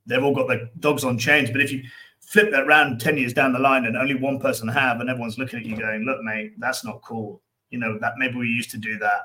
they've 0.06 0.24
all 0.24 0.36
got 0.36 0.48
their 0.48 0.70
dogs 0.80 1.04
on 1.04 1.17
chains 1.17 1.50
but 1.50 1.62
if 1.62 1.72
you 1.72 1.84
flip 2.28 2.52
that 2.52 2.67
round 2.67 3.00
10 3.00 3.17
years 3.17 3.34
down 3.34 3.54
the 3.54 3.60
line 3.60 3.86
and 3.86 3.96
only 3.96 4.13
one 4.13 4.38
person 4.38 4.67
have 4.67 5.00
and 5.00 5.10
everyone's 5.10 5.38
looking 5.38 5.60
at 5.60 5.65
you 5.65 5.78
going 5.78 6.04
look 6.04 6.22
mate 6.22 6.52
that's 6.60 6.84
not 6.84 7.02
cool. 7.02 7.41
You 7.70 7.80
know 7.80 7.98
that 8.00 8.17
maybe 8.17 8.36
we 8.36 8.48
used 8.48 8.70
to 8.72 8.78
do 8.78 8.98
that 9.00 9.22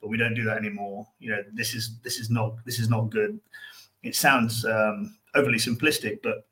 but 0.00 0.08
we 0.08 0.16
don't 0.16 0.34
do 0.34 0.44
that 0.44 0.56
anymore. 0.56 1.06
You 1.18 1.32
know 1.32 1.42
this 1.52 1.74
is 1.74 1.98
this 2.02 2.18
is 2.18 2.30
not 2.30 2.56
this 2.64 2.78
is 2.78 2.88
not 2.88 3.10
good 3.10 3.38
it 4.02 4.14
sounds 4.14 4.64
um, 4.64 5.16
overly 5.34 5.58
simplistic, 5.58 6.20
but 6.22 6.46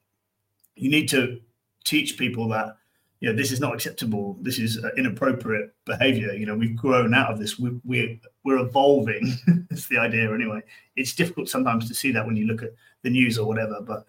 you 0.77 0.91
need 0.91 1.09
to 1.11 1.41
teach 1.85 2.19
people 2.19 2.49
that 2.49 2.77
you 3.21 3.31
know 3.31 3.37
this 3.37 3.53
is 3.53 3.61
not 3.61 3.75
acceptable. 3.75 4.37
This 4.43 4.59
is 4.59 4.83
uh, 4.85 4.91
inappropriate 4.97 5.75
behavior. 5.85 6.33
You 6.33 6.47
know, 6.47 6.57
we've 6.57 6.77
grown 6.77 7.15
out 7.15 7.31
of 7.31 7.39
this. 7.39 7.59
We, 7.59 7.79
we're 7.85 8.19
we're 8.45 8.59
evolving. 8.59 9.35
That's 9.71 9.89
the 9.89 9.99
idea, 9.99 10.33
anyway. 10.35 10.63
It's 10.97 11.15
difficult 11.15 11.49
sometimes 11.49 11.89
to 11.89 11.95
see 11.95 12.13
that 12.13 12.27
when 12.27 12.37
you 12.37 12.47
look 12.47 12.63
at 12.63 12.75
the 13.03 13.11
news 13.11 13.39
or 13.39 13.47
whatever, 13.47 13.81
but 13.81 14.05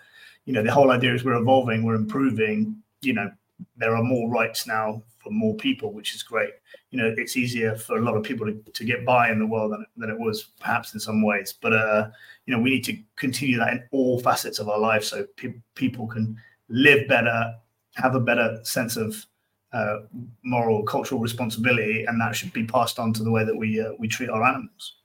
you 0.45 0.53
know, 0.53 0.63
the 0.63 0.71
whole 0.71 0.91
idea 0.91 1.13
is 1.13 1.23
we're 1.23 1.41
evolving, 1.41 1.83
we're 1.83 1.95
improving. 1.95 2.77
You 3.01 3.13
know, 3.13 3.31
there 3.77 3.95
are 3.95 4.03
more 4.03 4.29
rights 4.29 4.67
now 4.67 5.01
for 5.25 5.31
more 5.31 5.55
people, 5.55 5.91
which 5.91 6.13
is 6.13 6.21
great. 6.21 6.51
You 6.91 6.99
know, 6.99 7.13
it's 7.17 7.35
easier 7.35 7.75
for 7.75 7.97
a 7.97 8.01
lot 8.01 8.15
of 8.15 8.23
people 8.23 8.45
to, 8.45 8.53
to 8.71 8.85
get 8.85 9.03
by 9.03 9.31
in 9.31 9.39
the 9.39 9.47
world 9.47 9.73
than, 9.73 9.85
than 9.97 10.11
it 10.11 10.19
was 10.19 10.51
perhaps 10.59 10.93
in 10.93 10.99
some 10.99 11.23
ways. 11.23 11.51
But, 11.59 11.73
uh, 11.73 12.09
you 12.45 12.55
know, 12.55 12.61
we 12.61 12.69
need 12.69 12.83
to 12.85 12.97
continue 13.15 13.57
that 13.57 13.73
in 13.73 13.83
all 13.91 14.19
facets 14.19 14.59
of 14.59 14.69
our 14.69 14.77
lives 14.77 15.07
so 15.07 15.25
pe- 15.35 15.55
people 15.73 16.05
can 16.05 16.37
live 16.69 17.07
better, 17.07 17.55
have 17.95 18.13
a 18.13 18.19
better 18.19 18.59
sense 18.63 18.97
of 18.97 19.25
uh, 19.73 20.01
moral, 20.43 20.83
cultural 20.83 21.19
responsibility, 21.19 22.05
and 22.05 22.21
that 22.21 22.35
should 22.35 22.53
be 22.53 22.65
passed 22.65 22.99
on 22.99 23.11
to 23.13 23.23
the 23.23 23.31
way 23.31 23.43
that 23.43 23.55
we 23.55 23.81
uh, 23.81 23.91
we 23.99 24.07
treat 24.07 24.29
our 24.29 24.43
animals. 24.43 24.97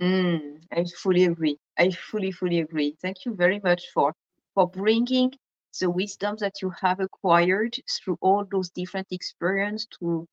Mm, 0.00 0.58
I 0.72 0.84
fully 1.02 1.24
agree. 1.24 1.56
I 1.78 1.90
fully, 1.90 2.32
fully 2.32 2.60
agree. 2.60 2.96
Thank 3.00 3.24
you 3.24 3.34
very 3.34 3.60
much 3.62 3.84
for 3.94 4.12
for 4.54 4.68
bringing 4.68 5.32
the 5.78 5.90
wisdom 5.90 6.36
that 6.40 6.60
you 6.62 6.70
have 6.80 7.00
acquired 7.00 7.76
through 7.88 8.18
all 8.20 8.44
those 8.50 8.70
different 8.70 9.06
experience 9.10 9.86
to 9.98 10.26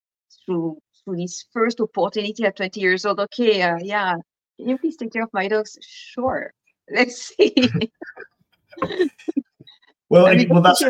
through 0.45 0.77
through 1.03 1.17
this 1.17 1.45
first 1.53 1.79
opportunity 1.79 2.43
at 2.45 2.58
20 2.58 2.79
years 2.79 3.05
old. 3.05 3.19
Okay 3.19 3.62
uh, 3.62 3.77
yeah. 3.81 4.15
Can 4.58 4.69
you 4.69 4.77
please 4.77 4.95
take 4.97 5.12
care 5.13 5.23
of 5.23 5.34
my 5.34 5.47
dogs? 5.47 5.77
Sure. 5.81 6.53
Let's 6.89 7.34
see. 7.36 7.69
Well, 10.10 10.27
I 10.27 10.36
mean, 10.36 10.49
well 10.49 10.62
that's 10.62 10.84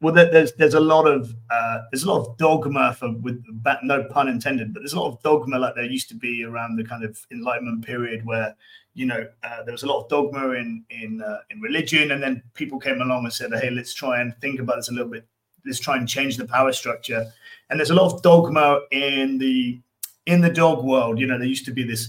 well 0.00 0.14
there's 0.14 0.52
there's 0.54 0.74
a 0.74 0.80
lot 0.80 1.06
of 1.06 1.34
uh, 1.50 1.78
there's 1.90 2.04
a 2.04 2.12
lot 2.12 2.26
of 2.26 2.36
dogma 2.36 2.94
for 2.94 3.12
with 3.12 3.42
no 3.82 4.04
pun 4.10 4.28
intended 4.28 4.72
but 4.72 4.80
there's 4.80 4.92
a 4.92 5.00
lot 5.00 5.12
of 5.12 5.22
dogma 5.22 5.58
like 5.58 5.74
there 5.74 5.84
used 5.84 6.08
to 6.08 6.14
be 6.14 6.44
around 6.44 6.76
the 6.76 6.84
kind 6.84 7.04
of 7.04 7.18
enlightenment 7.30 7.84
period 7.84 8.24
where 8.24 8.54
you 8.98 9.06
know, 9.06 9.28
uh, 9.44 9.62
there 9.62 9.70
was 9.70 9.84
a 9.84 9.86
lot 9.86 10.02
of 10.02 10.08
dogma 10.08 10.50
in 10.50 10.84
in 10.90 11.22
uh, 11.22 11.38
in 11.50 11.60
religion, 11.60 12.10
and 12.10 12.20
then 12.20 12.42
people 12.54 12.80
came 12.80 13.00
along 13.00 13.24
and 13.24 13.32
said, 13.32 13.52
"Hey, 13.52 13.70
let's 13.70 13.94
try 13.94 14.20
and 14.20 14.36
think 14.40 14.58
about 14.58 14.76
this 14.76 14.88
a 14.88 14.92
little 14.92 15.08
bit. 15.08 15.24
Let's 15.64 15.78
try 15.78 15.96
and 15.96 16.08
change 16.08 16.36
the 16.36 16.44
power 16.44 16.72
structure." 16.72 17.32
And 17.70 17.78
there's 17.78 17.90
a 17.90 17.94
lot 17.94 18.12
of 18.12 18.22
dogma 18.22 18.80
in 18.90 19.38
the 19.38 19.80
in 20.26 20.40
the 20.40 20.50
dog 20.50 20.84
world. 20.84 21.20
You 21.20 21.28
know, 21.28 21.38
there 21.38 21.46
used 21.46 21.64
to 21.66 21.70
be 21.70 21.84
this. 21.84 22.08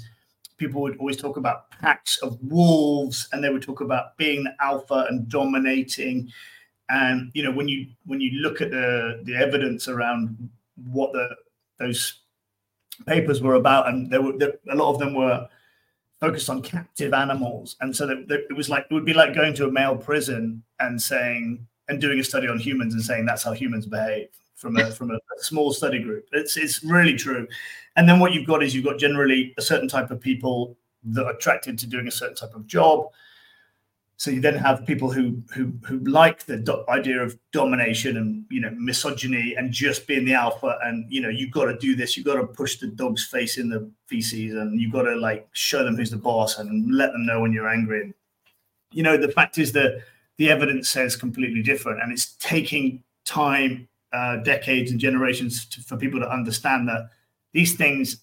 People 0.58 0.82
would 0.82 0.98
always 0.98 1.16
talk 1.16 1.38
about 1.38 1.70
packs 1.70 2.18
of 2.24 2.40
wolves, 2.42 3.30
and 3.32 3.44
they 3.44 3.50
would 3.50 3.62
talk 3.62 3.82
about 3.82 4.18
being 4.18 4.44
the 4.44 4.56
alpha 4.60 5.06
and 5.10 5.30
dominating. 5.30 6.32
And 6.90 7.30
you 7.36 7.44
know, 7.44 7.52
when 7.52 7.68
you 7.68 7.86
when 8.08 8.20
you 8.20 8.32
look 8.42 8.62
at 8.62 8.72
the 8.72 9.22
the 9.26 9.36
evidence 9.36 9.88
around 9.88 10.50
what 10.92 11.14
the 11.14 11.36
those 11.78 12.22
papers 13.06 13.44
were 13.44 13.54
about, 13.54 13.90
and 13.90 14.10
there 14.10 14.24
were 14.24 14.36
there, 14.36 14.54
a 14.72 14.76
lot 14.76 14.92
of 14.92 14.98
them 14.98 15.14
were 15.14 15.48
focused 16.20 16.50
on 16.50 16.62
captive 16.62 17.14
animals, 17.14 17.76
and 17.82 17.96
so 17.96 18.06
that, 18.08 18.28
that 18.28 18.46
it 18.50 18.56
was 18.56 18.70
like 18.70 18.86
it 18.90 18.94
would 18.94 19.06
be 19.06 19.14
like 19.14 19.34
going 19.34 19.54
to 19.56 19.68
a 19.68 19.72
male 19.72 19.96
prison 19.96 20.64
and 20.80 21.02
saying 21.02 21.66
and 21.88 22.00
doing 22.00 22.20
a 22.20 22.24
study 22.24 22.48
on 22.48 22.60
humans 22.60 22.94
and 22.94 23.04
saying 23.04 23.26
that's 23.26 23.44
how 23.44 23.52
humans 23.52 23.86
behave 23.86 24.30
from 24.56 24.78
a 24.78 24.92
from 24.92 25.12
a, 25.12 25.20
small 25.40 25.72
study 25.72 26.00
group. 26.00 26.28
It's 26.34 26.58
it's 26.58 26.84
really 26.84 27.16
true. 27.16 27.48
And 27.96 28.08
then 28.08 28.20
what 28.20 28.34
you've 28.34 28.48
got 28.48 28.62
is 28.62 28.76
you've 28.76 28.86
got 28.86 29.00
generally 29.00 29.54
a 29.58 29.62
certain 29.62 29.88
type 29.88 30.12
of 30.12 30.20
people 30.20 30.78
that 31.04 31.26
are 31.26 31.32
attracted 31.32 31.80
to 31.80 31.88
doing 31.88 32.08
a 32.08 32.12
certain 32.12 32.36
type 32.36 32.54
of 32.56 32.68
job. 32.68 33.08
So 34.20 34.32
you 34.32 34.42
then 34.42 34.56
have 34.56 34.86
people 34.86 35.10
who 35.10 35.42
who 35.56 35.72
who 35.88 36.00
like 36.00 36.46
the 36.46 36.58
do- 36.58 36.84
idea 36.90 37.24
of 37.24 37.40
domination 37.54 38.18
and 38.18 38.44
you 38.52 38.60
know 38.60 38.70
misogyny 38.72 39.56
and 39.58 39.72
just 39.72 40.08
being 40.08 40.26
the 40.26 40.34
alpha 40.34 40.78
and 40.84 41.10
you 41.10 41.22
know 41.22 41.30
you've 41.30 41.52
got 41.52 41.66
to 41.66 41.78
do 41.78 41.96
this 41.96 42.18
you've 42.18 42.26
got 42.26 42.36
to 42.36 42.46
push 42.46 42.80
the 42.80 42.88
dog's 42.88 43.26
face 43.26 43.58
in 43.58 43.70
the 43.70 43.90
feces 44.08 44.54
and 44.54 44.80
you've 44.80 44.92
got 44.92 45.04
to 45.04 45.16
like 45.16 45.48
show 45.54 45.86
them 45.86 45.96
who's 45.96 46.12
the 46.12 46.18
boss 46.18 46.60
and 46.60 46.94
let 46.94 47.14
them 47.14 47.26
know 47.26 47.40
when 47.40 47.54
you're 47.54 47.70
angry. 47.70 48.02
And, 48.02 48.14
you 48.92 49.04
know 49.04 49.16
the 49.16 49.32
fact 49.32 49.58
is 49.58 49.72
that 49.72 50.04
the 50.38 50.50
evidence 50.50 50.90
says 50.90 51.16
completely 51.16 51.62
different 51.62 52.02
and 52.02 52.12
it's 52.12 52.34
taking 52.40 53.02
time 53.24 53.88
uh, 54.12 54.38
decades 54.38 54.92
and 54.92 55.00
generations 55.00 55.66
to, 55.68 55.82
for 55.82 55.96
people 55.96 56.20
to 56.20 56.30
understand 56.30 56.90
that 56.90 57.10
these 57.54 57.76
things 57.76 58.18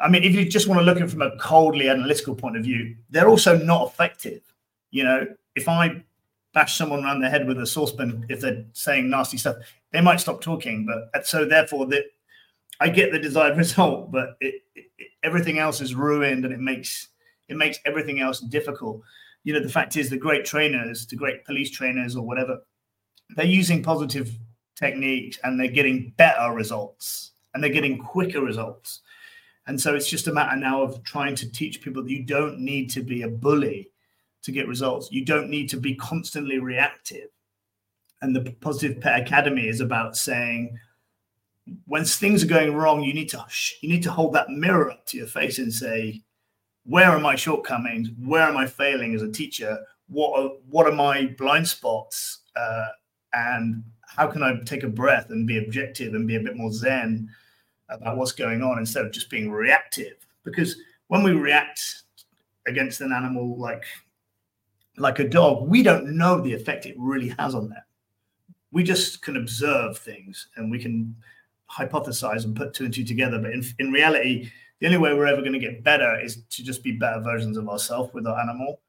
i 0.00 0.08
mean 0.08 0.22
if 0.22 0.34
you 0.34 0.44
just 0.44 0.68
want 0.68 0.78
to 0.78 0.84
look 0.84 0.98
at 0.98 1.02
it 1.02 1.10
from 1.10 1.22
a 1.22 1.36
coldly 1.38 1.88
analytical 1.88 2.34
point 2.34 2.56
of 2.56 2.62
view 2.62 2.94
they're 3.10 3.28
also 3.28 3.56
not 3.56 3.88
effective 3.88 4.53
you 4.94 5.02
know, 5.02 5.26
if 5.56 5.68
I 5.68 6.04
bash 6.52 6.78
someone 6.78 7.02
around 7.04 7.20
the 7.20 7.28
head 7.28 7.48
with 7.48 7.60
a 7.60 7.66
saucepan 7.66 8.24
if 8.28 8.40
they're 8.40 8.64
saying 8.74 9.10
nasty 9.10 9.36
stuff, 9.36 9.56
they 9.90 10.00
might 10.00 10.20
stop 10.20 10.40
talking. 10.40 10.86
But 10.86 11.18
uh, 11.18 11.24
so 11.24 11.44
therefore, 11.44 11.86
that 11.86 12.04
I 12.78 12.90
get 12.90 13.10
the 13.10 13.18
desired 13.18 13.58
result, 13.64 14.12
but 14.12 14.36
it, 14.40 14.62
it, 14.76 14.86
everything 15.24 15.58
else 15.58 15.80
is 15.80 15.96
ruined, 15.96 16.44
and 16.44 16.54
it 16.54 16.60
makes 16.60 17.08
it 17.48 17.56
makes 17.56 17.78
everything 17.84 18.20
else 18.20 18.38
difficult. 18.38 19.02
You 19.42 19.54
know, 19.54 19.60
the 19.60 19.68
fact 19.68 19.96
is, 19.96 20.08
the 20.08 20.16
great 20.16 20.44
trainers, 20.44 21.06
the 21.06 21.16
great 21.16 21.44
police 21.44 21.72
trainers, 21.72 22.14
or 22.14 22.24
whatever, 22.24 22.60
they're 23.34 23.46
using 23.46 23.82
positive 23.82 24.30
techniques, 24.76 25.40
and 25.42 25.58
they're 25.58 25.66
getting 25.66 26.14
better 26.16 26.52
results, 26.52 27.32
and 27.52 27.62
they're 27.62 27.70
getting 27.70 27.98
quicker 27.98 28.40
results. 28.40 29.00
And 29.66 29.80
so 29.80 29.96
it's 29.96 30.08
just 30.08 30.28
a 30.28 30.32
matter 30.32 30.56
now 30.56 30.82
of 30.82 31.02
trying 31.02 31.34
to 31.36 31.50
teach 31.50 31.80
people 31.80 32.04
that 32.04 32.10
you 32.10 32.22
don't 32.22 32.60
need 32.60 32.90
to 32.90 33.02
be 33.02 33.22
a 33.22 33.28
bully 33.28 33.90
to 34.44 34.52
get 34.52 34.68
results. 34.68 35.08
You 35.10 35.24
don't 35.24 35.50
need 35.50 35.68
to 35.70 35.76
be 35.76 35.94
constantly 35.94 36.58
reactive. 36.58 37.28
And 38.22 38.34
the 38.34 38.52
Positive 38.60 39.00
Pet 39.00 39.20
Academy 39.20 39.68
is 39.68 39.80
about 39.80 40.16
saying, 40.16 40.78
when 41.86 42.04
things 42.04 42.44
are 42.44 42.48
going 42.48 42.74
wrong, 42.74 43.02
you 43.02 43.14
need 43.14 43.30
to 43.30 43.44
you 43.80 43.88
need 43.88 44.02
to 44.02 44.10
hold 44.10 44.34
that 44.34 44.50
mirror 44.50 44.90
up 44.90 45.06
to 45.06 45.16
your 45.16 45.26
face 45.26 45.58
and 45.58 45.72
say, 45.72 46.22
where 46.84 47.10
are 47.10 47.18
my 47.18 47.36
shortcomings? 47.36 48.10
Where 48.22 48.42
am 48.42 48.56
I 48.56 48.66
failing 48.66 49.14
as 49.14 49.22
a 49.22 49.32
teacher? 49.32 49.78
What 50.08 50.38
are 50.38 50.50
what 50.68 50.86
are 50.86 50.92
my 50.92 51.34
blind 51.38 51.66
spots? 51.66 52.40
Uh, 52.54 52.88
and 53.32 53.82
how 54.06 54.26
can 54.26 54.42
I 54.42 54.60
take 54.64 54.82
a 54.82 54.88
breath 54.88 55.30
and 55.30 55.46
be 55.46 55.58
objective 55.58 56.14
and 56.14 56.28
be 56.28 56.36
a 56.36 56.40
bit 56.40 56.56
more 56.56 56.70
zen 56.70 57.28
about 57.88 58.16
what's 58.16 58.32
going 58.32 58.62
on 58.62 58.78
instead 58.78 59.04
of 59.04 59.12
just 59.12 59.30
being 59.30 59.50
reactive? 59.50 60.14
Because 60.44 60.76
when 61.08 61.22
we 61.22 61.32
react 61.32 62.02
against 62.66 63.00
an 63.00 63.12
animal 63.12 63.58
like 63.58 63.84
like 64.96 65.18
a 65.18 65.28
dog, 65.28 65.68
we 65.68 65.82
don't 65.82 66.16
know 66.16 66.40
the 66.40 66.54
effect 66.54 66.86
it 66.86 66.94
really 66.98 67.34
has 67.38 67.54
on 67.54 67.68
them. 67.68 67.82
We 68.72 68.82
just 68.82 69.22
can 69.22 69.36
observe 69.36 69.98
things 69.98 70.48
and 70.56 70.70
we 70.70 70.78
can 70.78 71.14
hypothesize 71.70 72.44
and 72.44 72.56
put 72.56 72.74
two 72.74 72.84
and 72.84 72.94
two 72.94 73.04
together. 73.04 73.38
But 73.38 73.52
in, 73.52 73.64
in 73.78 73.92
reality, 73.92 74.50
the 74.80 74.86
only 74.86 74.98
way 74.98 75.14
we're 75.14 75.26
ever 75.26 75.40
going 75.40 75.52
to 75.52 75.58
get 75.58 75.84
better 75.84 76.18
is 76.20 76.42
to 76.50 76.64
just 76.64 76.82
be 76.82 76.92
better 76.92 77.20
versions 77.20 77.56
of 77.56 77.68
ourselves 77.68 78.12
with 78.12 78.26
our 78.26 78.38
animal, 78.38 78.80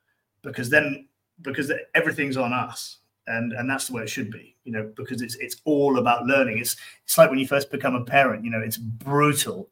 because 0.41 0.69
then 0.69 1.07
because 1.41 1.71
everything's 1.93 2.37
on 2.37 2.53
us, 2.53 2.97
and 3.27 3.53
and 3.53 3.69
that's 3.69 3.87
the 3.87 3.93
way 3.93 4.03
it 4.03 4.09
should 4.09 4.31
be, 4.31 4.55
you 4.63 4.71
know, 4.71 4.91
because 4.95 5.21
it's 5.21 5.35
it's 5.35 5.61
all 5.65 5.99
about 5.99 6.25
learning. 6.25 6.57
It's 6.57 6.75
it's 7.03 7.17
like 7.17 7.29
when 7.29 7.39
you 7.39 7.47
first 7.47 7.71
become 7.71 7.95
a 7.95 8.03
parent, 8.03 8.43
you 8.43 8.51
know, 8.51 8.61
it's 8.61 8.77
brutal 8.77 9.69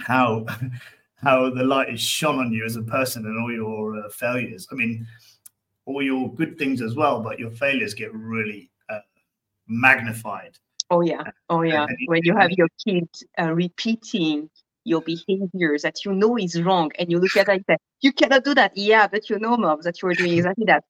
how 0.00 0.46
how 1.16 1.50
the 1.50 1.64
light 1.64 1.92
is 1.92 2.00
shone 2.00 2.38
on 2.38 2.52
you 2.52 2.64
as 2.64 2.76
a 2.76 2.82
person 2.82 3.24
and 3.24 3.40
all 3.40 3.52
your 3.52 3.98
uh, 3.98 4.08
failures. 4.10 4.68
I 4.70 4.74
mean, 4.74 5.06
all 5.86 6.02
your 6.02 6.32
good 6.34 6.58
things 6.58 6.80
as 6.80 6.94
well, 6.94 7.20
but 7.20 7.38
your 7.38 7.50
failures 7.50 7.94
get 7.94 8.12
really 8.14 8.70
uh, 8.88 9.00
magnified. 9.68 10.58
Oh 10.90 11.00
yeah, 11.00 11.22
oh 11.48 11.62
yeah. 11.62 11.86
when 12.06 12.20
you 12.24 12.36
have 12.36 12.50
your 12.52 12.68
kid 12.84 13.08
uh, 13.40 13.52
repeating 13.52 14.50
your 14.84 15.00
behaviors 15.00 15.82
that 15.82 16.04
you 16.04 16.12
know 16.12 16.36
is 16.36 16.60
wrong, 16.60 16.90
and 16.98 17.10
you 17.10 17.18
look 17.18 17.36
at 17.36 17.48
it 17.48 17.52
and 17.52 17.64
say, 17.68 17.76
"You 18.00 18.12
cannot 18.12 18.44
do 18.44 18.54
that." 18.54 18.76
Yeah, 18.76 19.08
but 19.08 19.30
you 19.30 19.38
know, 19.38 19.56
mom, 19.56 19.80
that 19.82 20.00
you 20.02 20.08
are 20.08 20.14
doing 20.14 20.34
exactly 20.34 20.66
that. 20.66 20.84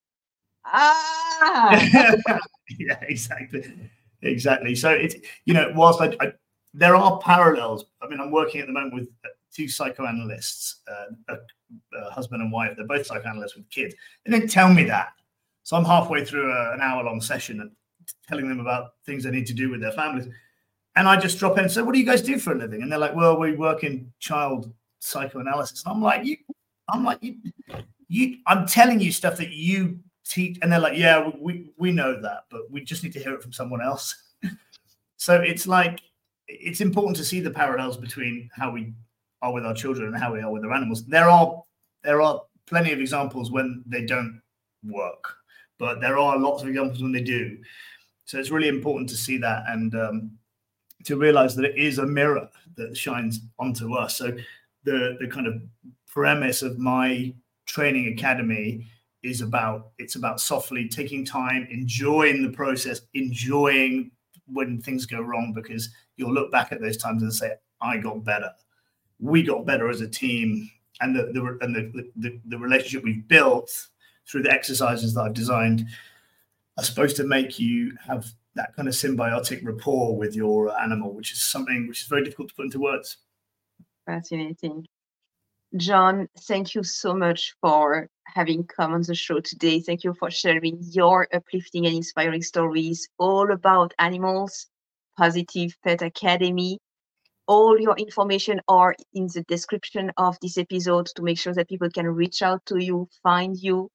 Ah. 0.66 1.80
yeah, 2.78 2.98
exactly, 3.02 3.72
exactly. 4.22 4.74
So 4.74 4.90
it's 4.90 5.14
you 5.44 5.54
know, 5.54 5.72
whilst 5.74 6.00
I, 6.00 6.16
I, 6.20 6.32
there 6.72 6.96
are 6.96 7.18
parallels. 7.18 7.84
I 8.02 8.08
mean, 8.08 8.20
I'm 8.20 8.32
working 8.32 8.60
at 8.60 8.66
the 8.66 8.72
moment 8.72 8.94
with 8.94 9.08
two 9.54 9.68
psychoanalysts, 9.68 10.80
uh, 10.88 11.34
a, 11.34 11.36
a, 11.94 12.10
husband 12.10 12.42
and 12.42 12.52
wife. 12.52 12.74
They're 12.76 12.86
both 12.86 13.06
psychoanalysts 13.06 13.56
with 13.56 13.68
kids. 13.70 13.94
They 14.24 14.32
didn't 14.32 14.50
tell 14.50 14.72
me 14.72 14.84
that. 14.84 15.12
So 15.62 15.76
I'm 15.76 15.84
halfway 15.84 16.24
through 16.24 16.52
a, 16.52 16.72
an 16.72 16.80
hour 16.80 17.02
long 17.02 17.20
session 17.20 17.60
and 17.60 17.70
telling 18.28 18.48
them 18.48 18.60
about 18.60 18.92
things 19.06 19.24
they 19.24 19.30
need 19.30 19.46
to 19.46 19.54
do 19.54 19.70
with 19.70 19.80
their 19.80 19.92
families. 19.92 20.28
And 20.96 21.08
I 21.08 21.18
just 21.18 21.38
drop 21.38 21.58
in 21.58 21.64
and 21.64 21.72
say, 21.72 21.82
What 21.82 21.92
do 21.92 21.98
you 21.98 22.06
guys 22.06 22.22
do 22.22 22.38
for 22.38 22.52
a 22.52 22.56
living? 22.56 22.82
And 22.82 22.90
they're 22.90 22.98
like, 22.98 23.14
Well, 23.14 23.38
we 23.38 23.52
work 23.56 23.84
in 23.84 24.12
child 24.18 24.72
psychoanalysis. 25.00 25.84
And 25.84 25.94
I'm 25.94 26.02
like, 26.02 26.24
You, 26.24 26.36
I'm 26.88 27.04
like, 27.04 27.18
You, 27.22 27.36
you, 28.08 28.36
I'm 28.46 28.66
telling 28.66 29.00
you 29.00 29.10
stuff 29.10 29.36
that 29.38 29.50
you 29.50 29.98
teach. 30.24 30.58
And 30.62 30.70
they're 30.70 30.80
like, 30.80 30.96
Yeah, 30.96 31.30
we, 31.40 31.72
we 31.78 31.92
know 31.92 32.20
that, 32.20 32.44
but 32.50 32.70
we 32.70 32.82
just 32.82 33.02
need 33.02 33.12
to 33.14 33.18
hear 33.18 33.34
it 33.34 33.42
from 33.42 33.52
someone 33.52 33.82
else. 33.82 34.14
so 35.16 35.40
it's 35.40 35.66
like, 35.66 36.00
it's 36.46 36.80
important 36.80 37.16
to 37.16 37.24
see 37.24 37.40
the 37.40 37.50
parallels 37.50 37.96
between 37.96 38.50
how 38.54 38.70
we 38.70 38.92
are 39.44 39.52
with 39.52 39.66
our 39.66 39.74
children 39.74 40.08
and 40.08 40.16
how 40.16 40.32
we 40.32 40.40
are 40.40 40.50
with 40.50 40.64
our 40.64 40.72
animals. 40.72 41.04
There 41.04 41.28
are 41.28 41.62
there 42.02 42.22
are 42.22 42.42
plenty 42.66 42.92
of 42.92 43.00
examples 43.00 43.50
when 43.50 43.84
they 43.86 44.04
don't 44.06 44.40
work, 44.82 45.36
but 45.78 46.00
there 46.00 46.18
are 46.18 46.38
lots 46.38 46.62
of 46.62 46.68
examples 46.68 47.02
when 47.02 47.12
they 47.12 47.22
do. 47.22 47.58
So 48.24 48.38
it's 48.38 48.50
really 48.50 48.68
important 48.68 49.08
to 49.10 49.16
see 49.16 49.36
that 49.38 49.64
and 49.68 49.94
um, 49.94 50.30
to 51.04 51.16
realize 51.16 51.54
that 51.56 51.66
it 51.66 51.76
is 51.76 51.98
a 51.98 52.06
mirror 52.06 52.48
that 52.76 52.96
shines 52.96 53.40
onto 53.58 53.94
us. 53.94 54.16
So 54.16 54.32
the 54.84 55.16
the 55.20 55.28
kind 55.28 55.46
of 55.46 55.62
premise 56.06 56.62
of 56.62 56.78
my 56.78 57.34
training 57.66 58.14
academy 58.14 58.86
is 59.22 59.42
about 59.42 59.90
it's 59.98 60.16
about 60.16 60.40
softly 60.40 60.88
taking 60.88 61.22
time, 61.24 61.68
enjoying 61.70 62.42
the 62.42 62.56
process, 62.56 63.02
enjoying 63.12 64.10
when 64.46 64.80
things 64.80 65.04
go 65.04 65.20
wrong 65.20 65.52
because 65.54 65.90
you'll 66.16 66.32
look 66.32 66.50
back 66.50 66.72
at 66.72 66.80
those 66.80 66.96
times 66.96 67.22
and 67.22 67.32
say, 67.32 67.54
I 67.80 67.98
got 67.98 68.24
better 68.24 68.50
we 69.20 69.42
got 69.42 69.66
better 69.66 69.88
as 69.88 70.00
a 70.00 70.08
team 70.08 70.70
and 71.00 71.14
the, 71.14 71.24
the 71.32 71.58
and 71.60 71.74
the, 71.74 72.10
the, 72.16 72.40
the 72.46 72.58
relationship 72.58 73.04
we've 73.04 73.26
built 73.26 73.70
through 74.28 74.42
the 74.42 74.50
exercises 74.50 75.14
that 75.14 75.22
I've 75.22 75.34
designed 75.34 75.86
are 76.76 76.84
supposed 76.84 77.16
to 77.16 77.24
make 77.24 77.58
you 77.58 77.96
have 78.06 78.26
that 78.54 78.74
kind 78.74 78.88
of 78.88 78.94
symbiotic 78.94 79.64
rapport 79.64 80.16
with 80.16 80.34
your 80.34 80.76
animal, 80.80 81.12
which 81.12 81.32
is 81.32 81.42
something 81.42 81.88
which 81.88 82.02
is 82.02 82.08
very 82.08 82.24
difficult 82.24 82.48
to 82.48 82.54
put 82.54 82.66
into 82.66 82.80
words. 82.80 83.18
Fascinating. 84.06 84.86
John, 85.76 86.28
thank 86.42 86.74
you 86.74 86.84
so 86.84 87.14
much 87.14 87.54
for 87.60 88.08
having 88.26 88.64
come 88.64 88.94
on 88.94 89.02
the 89.02 89.14
show 89.14 89.40
today. 89.40 89.80
Thank 89.80 90.04
you 90.04 90.14
for 90.14 90.30
sharing 90.30 90.78
your 90.80 91.26
uplifting 91.32 91.86
and 91.86 91.96
inspiring 91.96 92.42
stories 92.42 93.08
all 93.18 93.50
about 93.50 93.92
animals, 93.98 94.66
Positive 95.18 95.76
Pet 95.82 96.02
Academy 96.02 96.78
all 97.46 97.78
your 97.78 97.96
information 97.96 98.60
are 98.68 98.94
in 99.12 99.26
the 99.26 99.42
description 99.48 100.10
of 100.16 100.38
this 100.40 100.58
episode 100.58 101.06
to 101.14 101.22
make 101.22 101.38
sure 101.38 101.54
that 101.54 101.68
people 101.68 101.90
can 101.90 102.06
reach 102.06 102.42
out 102.42 102.64
to 102.66 102.82
you, 102.82 103.08
find 103.22 103.56
you. 103.56 103.90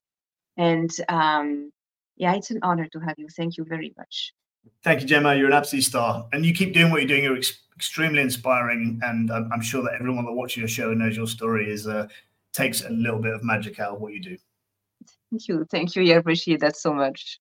And 0.57 0.91
um, 1.07 1.71
yeah, 2.17 2.35
it's 2.35 2.51
an 2.51 2.59
honor 2.61 2.87
to 2.91 2.99
have 2.99 3.17
you. 3.17 3.27
Thank 3.29 3.57
you 3.57 3.63
very 3.63 3.93
much. 3.97 4.33
Thank 4.83 5.01
you, 5.01 5.07
Gemma. 5.07 5.35
You're 5.35 5.47
an 5.47 5.53
absolute 5.53 5.83
star. 5.83 6.27
And 6.33 6.45
you 6.45 6.53
keep 6.53 6.73
doing 6.73 6.91
what 6.91 7.01
you're 7.01 7.07
doing. 7.07 7.23
You're 7.23 7.37
ex- 7.37 7.59
extremely 7.75 8.21
inspiring. 8.21 8.99
And 9.03 9.31
I'm, 9.31 9.51
I'm, 9.51 9.61
sure 9.61 9.81
that 9.83 9.93
everyone 9.93 10.25
that 10.25 10.33
watches 10.33 10.57
your 10.57 10.67
show 10.67 10.93
knows 10.93 11.15
your 11.15 11.27
story 11.27 11.71
is 11.71 11.87
uh, 11.87 12.07
takes 12.53 12.83
a 12.83 12.89
little 12.89 13.19
bit 13.19 13.33
of 13.33 13.43
magic 13.43 13.79
out 13.79 13.95
of 13.95 14.01
what 14.01 14.13
you 14.13 14.21
do. 14.21 14.37
Thank 15.31 15.47
you. 15.47 15.65
Thank 15.71 15.95
you. 15.95 16.13
I 16.13 16.17
appreciate 16.17 16.59
that 16.59 16.75
so 16.75 16.93
much. 16.93 17.39